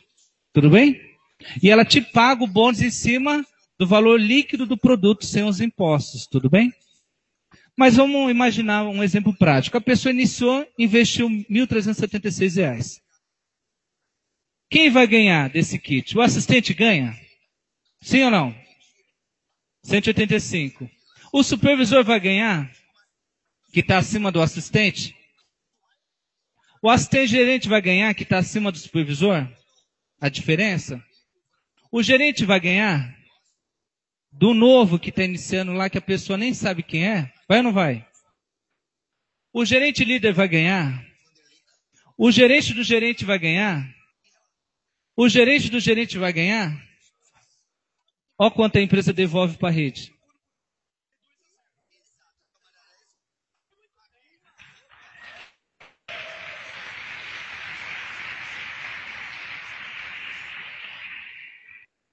Tudo 0.53 0.69
bem? 0.69 1.01
E 1.61 1.71
ela 1.71 1.83
te 1.83 1.99
paga 1.99 2.43
o 2.43 2.47
bônus 2.47 2.83
em 2.83 2.91
cima 2.91 3.43
do 3.79 3.87
valor 3.87 4.21
líquido 4.21 4.67
do 4.67 4.77
produto 4.77 5.25
sem 5.25 5.43
os 5.43 5.59
impostos. 5.59 6.27
Tudo 6.27 6.51
bem? 6.51 6.71
Mas 7.75 7.95
vamos 7.95 8.29
imaginar 8.29 8.83
um 8.83 9.01
exemplo 9.01 9.35
prático. 9.35 9.75
A 9.75 9.81
pessoa 9.81 10.13
iniciou, 10.13 10.67
investiu 10.77 11.27
1.376 11.27 12.55
reais. 12.55 13.01
Quem 14.69 14.91
vai 14.91 15.07
ganhar 15.07 15.49
desse 15.49 15.79
kit? 15.79 16.15
O 16.15 16.21
assistente 16.21 16.75
ganha? 16.75 17.17
Sim 18.03 18.25
ou 18.25 18.29
não? 18.29 18.55
185. 19.81 20.87
O 21.33 21.41
supervisor 21.41 22.03
vai 22.03 22.19
ganhar, 22.19 22.71
que 23.73 23.79
está 23.79 23.97
acima 23.97 24.31
do 24.31 24.39
assistente? 24.39 25.17
O 26.79 26.89
assistente 26.89 27.31
gerente 27.31 27.67
vai 27.67 27.81
ganhar, 27.81 28.13
que 28.13 28.21
está 28.21 28.37
acima 28.37 28.71
do 28.71 28.77
supervisor? 28.77 29.49
A 30.21 30.29
diferença? 30.29 31.03
O 31.91 32.03
gerente 32.03 32.45
vai 32.45 32.59
ganhar 32.59 33.17
do 34.31 34.53
novo 34.53 34.99
que 34.99 35.09
está 35.09 35.23
iniciando 35.23 35.73
lá, 35.73 35.89
que 35.89 35.97
a 35.97 36.01
pessoa 36.01 36.37
nem 36.37 36.53
sabe 36.53 36.83
quem 36.83 37.07
é? 37.07 37.33
Vai 37.49 37.57
ou 37.57 37.63
não 37.63 37.73
vai? 37.73 38.07
O 39.51 39.65
gerente 39.65 40.05
líder 40.05 40.33
vai 40.33 40.47
ganhar? 40.47 41.03
O 42.15 42.31
gerente 42.31 42.75
do 42.75 42.83
gerente 42.83 43.25
vai 43.25 43.39
ganhar? 43.39 43.83
O 45.15 45.27
gerente 45.27 45.71
do 45.71 45.79
gerente 45.79 46.19
vai 46.19 46.31
ganhar? 46.31 46.79
Olha 48.37 48.51
quanto 48.51 48.77
a 48.77 48.81
empresa 48.81 49.11
devolve 49.11 49.57
para 49.57 49.69
a 49.69 49.71
rede. 49.71 50.12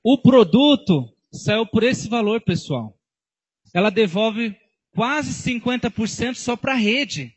O 0.02 0.16
produto 0.16 1.14
saiu 1.32 1.66
por 1.66 1.82
esse 1.82 2.08
valor, 2.08 2.40
pessoal. 2.40 2.98
Ela 3.74 3.90
devolve 3.90 4.56
quase 4.94 5.30
50% 5.30 6.34
só 6.34 6.56
para 6.56 6.72
a 6.72 6.76
rede. 6.76 7.34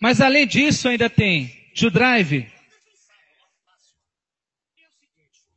Mas 0.00 0.20
além 0.20 0.46
disso, 0.46 0.88
ainda 0.88 1.10
tem 1.10 1.48
to 1.74 1.90
drive, 1.90 2.46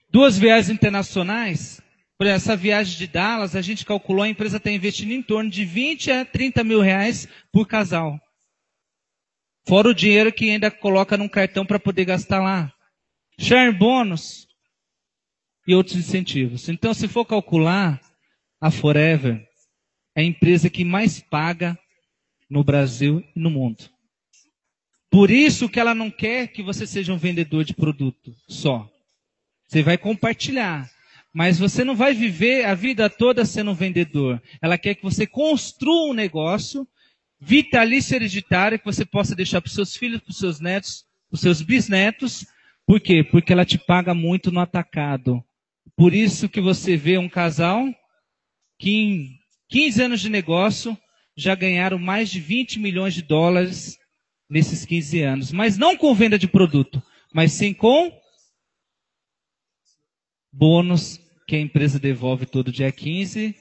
duas 0.09 0.37
viagens 0.37 0.69
internacionais. 0.69 1.81
Por 2.17 2.25
essa 2.25 2.55
viagem 2.55 2.97
de 2.97 3.05
Dallas, 3.05 3.55
a 3.55 3.61
gente 3.61 3.85
calculou, 3.85 4.23
a 4.23 4.29
empresa 4.29 4.57
está 4.57 4.71
investindo 4.71 5.11
em 5.11 5.21
torno 5.21 5.51
de 5.51 5.63
20 5.63 6.11
a 6.11 6.25
30 6.25 6.63
mil 6.63 6.81
reais 6.81 7.27
por 7.51 7.67
casal. 7.67 8.19
Fora 9.67 9.89
o 9.89 9.93
dinheiro 9.93 10.33
que 10.33 10.49
ainda 10.49 10.71
coloca 10.71 11.15
num 11.15 11.29
cartão 11.29 11.63
para 11.63 11.79
poder 11.79 12.05
gastar 12.05 12.41
lá. 12.41 12.73
Share 13.39 13.71
bônus 13.71 14.47
e 15.67 15.75
outros 15.75 15.95
incentivos. 15.95 16.69
Então, 16.69 16.93
se 16.93 17.07
for 17.07 17.25
calcular, 17.25 18.01
a 18.59 18.71
Forever 18.71 19.45
é 20.15 20.21
a 20.21 20.23
empresa 20.23 20.69
que 20.69 20.83
mais 20.83 21.19
paga 21.19 21.77
no 22.49 22.63
Brasil 22.63 23.23
e 23.35 23.39
no 23.39 23.49
mundo. 23.49 23.89
Por 25.09 25.29
isso 25.29 25.69
que 25.69 25.79
ela 25.79 25.93
não 25.93 26.09
quer 26.09 26.47
que 26.47 26.63
você 26.63 26.85
seja 26.85 27.13
um 27.13 27.17
vendedor 27.17 27.63
de 27.63 27.73
produto 27.73 28.35
só. 28.47 28.89
Você 29.67 29.81
vai 29.83 29.97
compartilhar. 29.97 30.89
Mas 31.33 31.59
você 31.59 31.83
não 31.83 31.95
vai 31.95 32.15
viver 32.15 32.65
a 32.65 32.73
vida 32.73 33.09
toda 33.09 33.45
sendo 33.45 33.71
um 33.71 33.75
vendedor. 33.75 34.41
Ela 34.59 34.77
quer 34.77 34.95
que 34.95 35.03
você 35.03 35.27
construa 35.27 36.09
um 36.09 36.13
negócio 36.13 36.87
vitalício 37.39 38.15
hereditário 38.15 38.79
que 38.79 38.85
você 38.85 39.05
possa 39.05 39.35
deixar 39.35 39.61
para 39.61 39.67
os 39.67 39.75
seus 39.75 39.95
filhos, 39.95 40.19
para 40.21 40.31
os 40.31 40.37
seus 40.39 40.59
netos, 40.59 41.05
para 41.29 41.35
os 41.35 41.41
seus 41.41 41.61
bisnetos. 41.61 42.45
Por 42.87 43.01
quê? 43.01 43.21
Porque 43.21 43.51
ela 43.51 43.65
te 43.65 43.77
paga 43.77 44.13
muito 44.13 44.49
no 44.49 44.61
atacado. 44.61 45.43
Por 45.97 46.13
isso 46.13 46.47
que 46.47 46.61
você 46.61 46.95
vê 46.95 47.17
um 47.17 47.27
casal 47.27 47.85
que 48.79 48.89
em 48.89 49.39
15 49.67 50.03
anos 50.03 50.21
de 50.21 50.29
negócio 50.29 50.97
já 51.35 51.53
ganharam 51.53 51.99
mais 51.99 52.29
de 52.29 52.39
20 52.39 52.79
milhões 52.79 53.13
de 53.13 53.21
dólares 53.21 53.97
nesses 54.49 54.85
15 54.85 55.21
anos. 55.21 55.51
Mas 55.51 55.77
não 55.77 55.97
com 55.97 56.15
venda 56.15 56.39
de 56.39 56.47
produto, 56.47 57.03
mas 57.33 57.51
sim 57.51 57.73
com 57.73 58.09
bônus 60.49 61.19
que 61.45 61.57
a 61.57 61.59
empresa 61.59 61.99
devolve 61.99 62.45
todo 62.45 62.71
dia 62.71 62.91
15, 62.91 63.53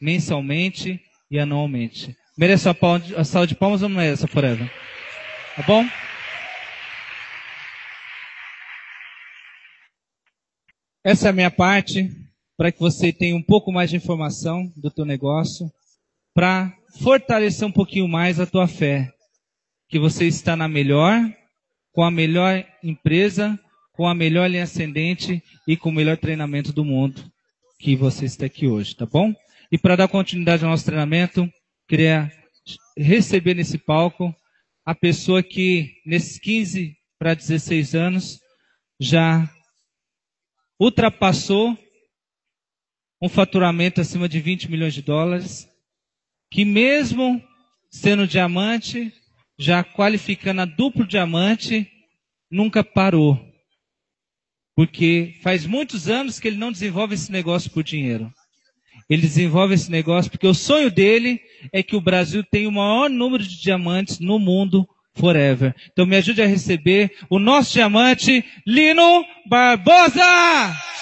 mensalmente 0.00 1.00
e 1.30 1.38
anualmente. 1.38 2.14
Merece 2.36 2.68
a, 2.68 3.24
salva 3.24 3.46
de 3.46 3.54
palmas 3.54 3.82
ou 3.82 3.88
não 3.88 3.96
merece, 3.96 4.26
Forever? 4.26 4.70
Tá 5.56 5.62
bom? 5.62 5.84
Essa 11.04 11.28
é 11.28 11.30
a 11.30 11.32
minha 11.32 11.50
parte 11.50 12.10
para 12.56 12.72
que 12.72 12.80
você 12.80 13.12
tenha 13.12 13.36
um 13.36 13.42
pouco 13.42 13.70
mais 13.72 13.88
de 13.88 13.96
informação 13.96 14.72
do 14.76 14.90
teu 14.90 15.04
negócio, 15.04 15.70
para 16.34 16.76
fortalecer 17.00 17.66
um 17.66 17.72
pouquinho 17.72 18.08
mais 18.08 18.40
a 18.40 18.46
tua 18.46 18.66
fé, 18.66 19.08
que 19.88 19.98
você 19.98 20.26
está 20.26 20.56
na 20.56 20.66
melhor, 20.66 21.20
com 21.92 22.02
a 22.02 22.10
melhor 22.10 22.64
empresa, 22.82 23.58
com 23.92 24.06
a 24.06 24.14
melhor 24.14 24.50
linha 24.50 24.64
ascendente 24.64 25.42
e 25.66 25.76
com 25.76 25.88
o 25.90 25.92
melhor 25.92 26.16
treinamento 26.16 26.72
do 26.72 26.84
mundo 26.84 27.24
que 27.78 27.94
você 27.94 28.24
está 28.24 28.46
aqui 28.46 28.66
hoje, 28.66 28.96
tá 28.96 29.06
bom? 29.06 29.32
E 29.70 29.78
para 29.78 29.96
dar 29.96 30.08
continuidade 30.08 30.64
ao 30.64 30.70
nosso 30.70 30.84
treinamento, 30.84 31.48
queria 31.88 32.30
receber 32.96 33.54
nesse 33.54 33.78
palco 33.78 34.34
a 34.84 34.94
pessoa 34.94 35.42
que 35.42 35.92
nesses 36.04 36.38
15 36.38 36.96
para 37.18 37.34
16 37.34 37.94
anos 37.94 38.40
já 39.00 39.48
ultrapassou 40.78 41.76
um 43.20 43.28
faturamento 43.28 44.00
acima 44.00 44.28
de 44.28 44.40
20 44.40 44.70
milhões 44.70 44.94
de 44.94 45.02
dólares, 45.02 45.68
que 46.50 46.64
mesmo 46.64 47.42
sendo 47.90 48.26
diamante, 48.26 49.12
já 49.58 49.82
qualificando 49.82 50.60
a 50.60 50.64
duplo 50.64 51.06
diamante, 51.06 51.90
nunca 52.50 52.84
parou. 52.84 53.44
Porque 54.76 55.34
faz 55.42 55.66
muitos 55.66 56.08
anos 56.08 56.38
que 56.38 56.46
ele 56.46 56.56
não 56.56 56.70
desenvolve 56.70 57.14
esse 57.14 57.32
negócio 57.32 57.70
por 57.70 57.82
dinheiro. 57.82 58.32
Ele 59.08 59.22
desenvolve 59.22 59.74
esse 59.74 59.90
negócio 59.90 60.30
porque 60.30 60.46
o 60.46 60.54
sonho 60.54 60.90
dele 60.90 61.40
é 61.72 61.82
que 61.82 61.96
o 61.96 62.00
Brasil 62.00 62.44
tenha 62.44 62.68
o 62.68 62.72
maior 62.72 63.08
número 63.08 63.42
de 63.42 63.60
diamantes 63.60 64.20
no 64.20 64.38
mundo 64.38 64.88
forever. 65.18 65.74
Então 65.92 66.06
me 66.06 66.16
ajude 66.16 66.42
a 66.42 66.46
receber 66.46 67.10
o 67.28 67.38
nosso 67.38 67.72
diamante, 67.72 68.44
Lino 68.66 69.24
Barbosa! 69.46 70.97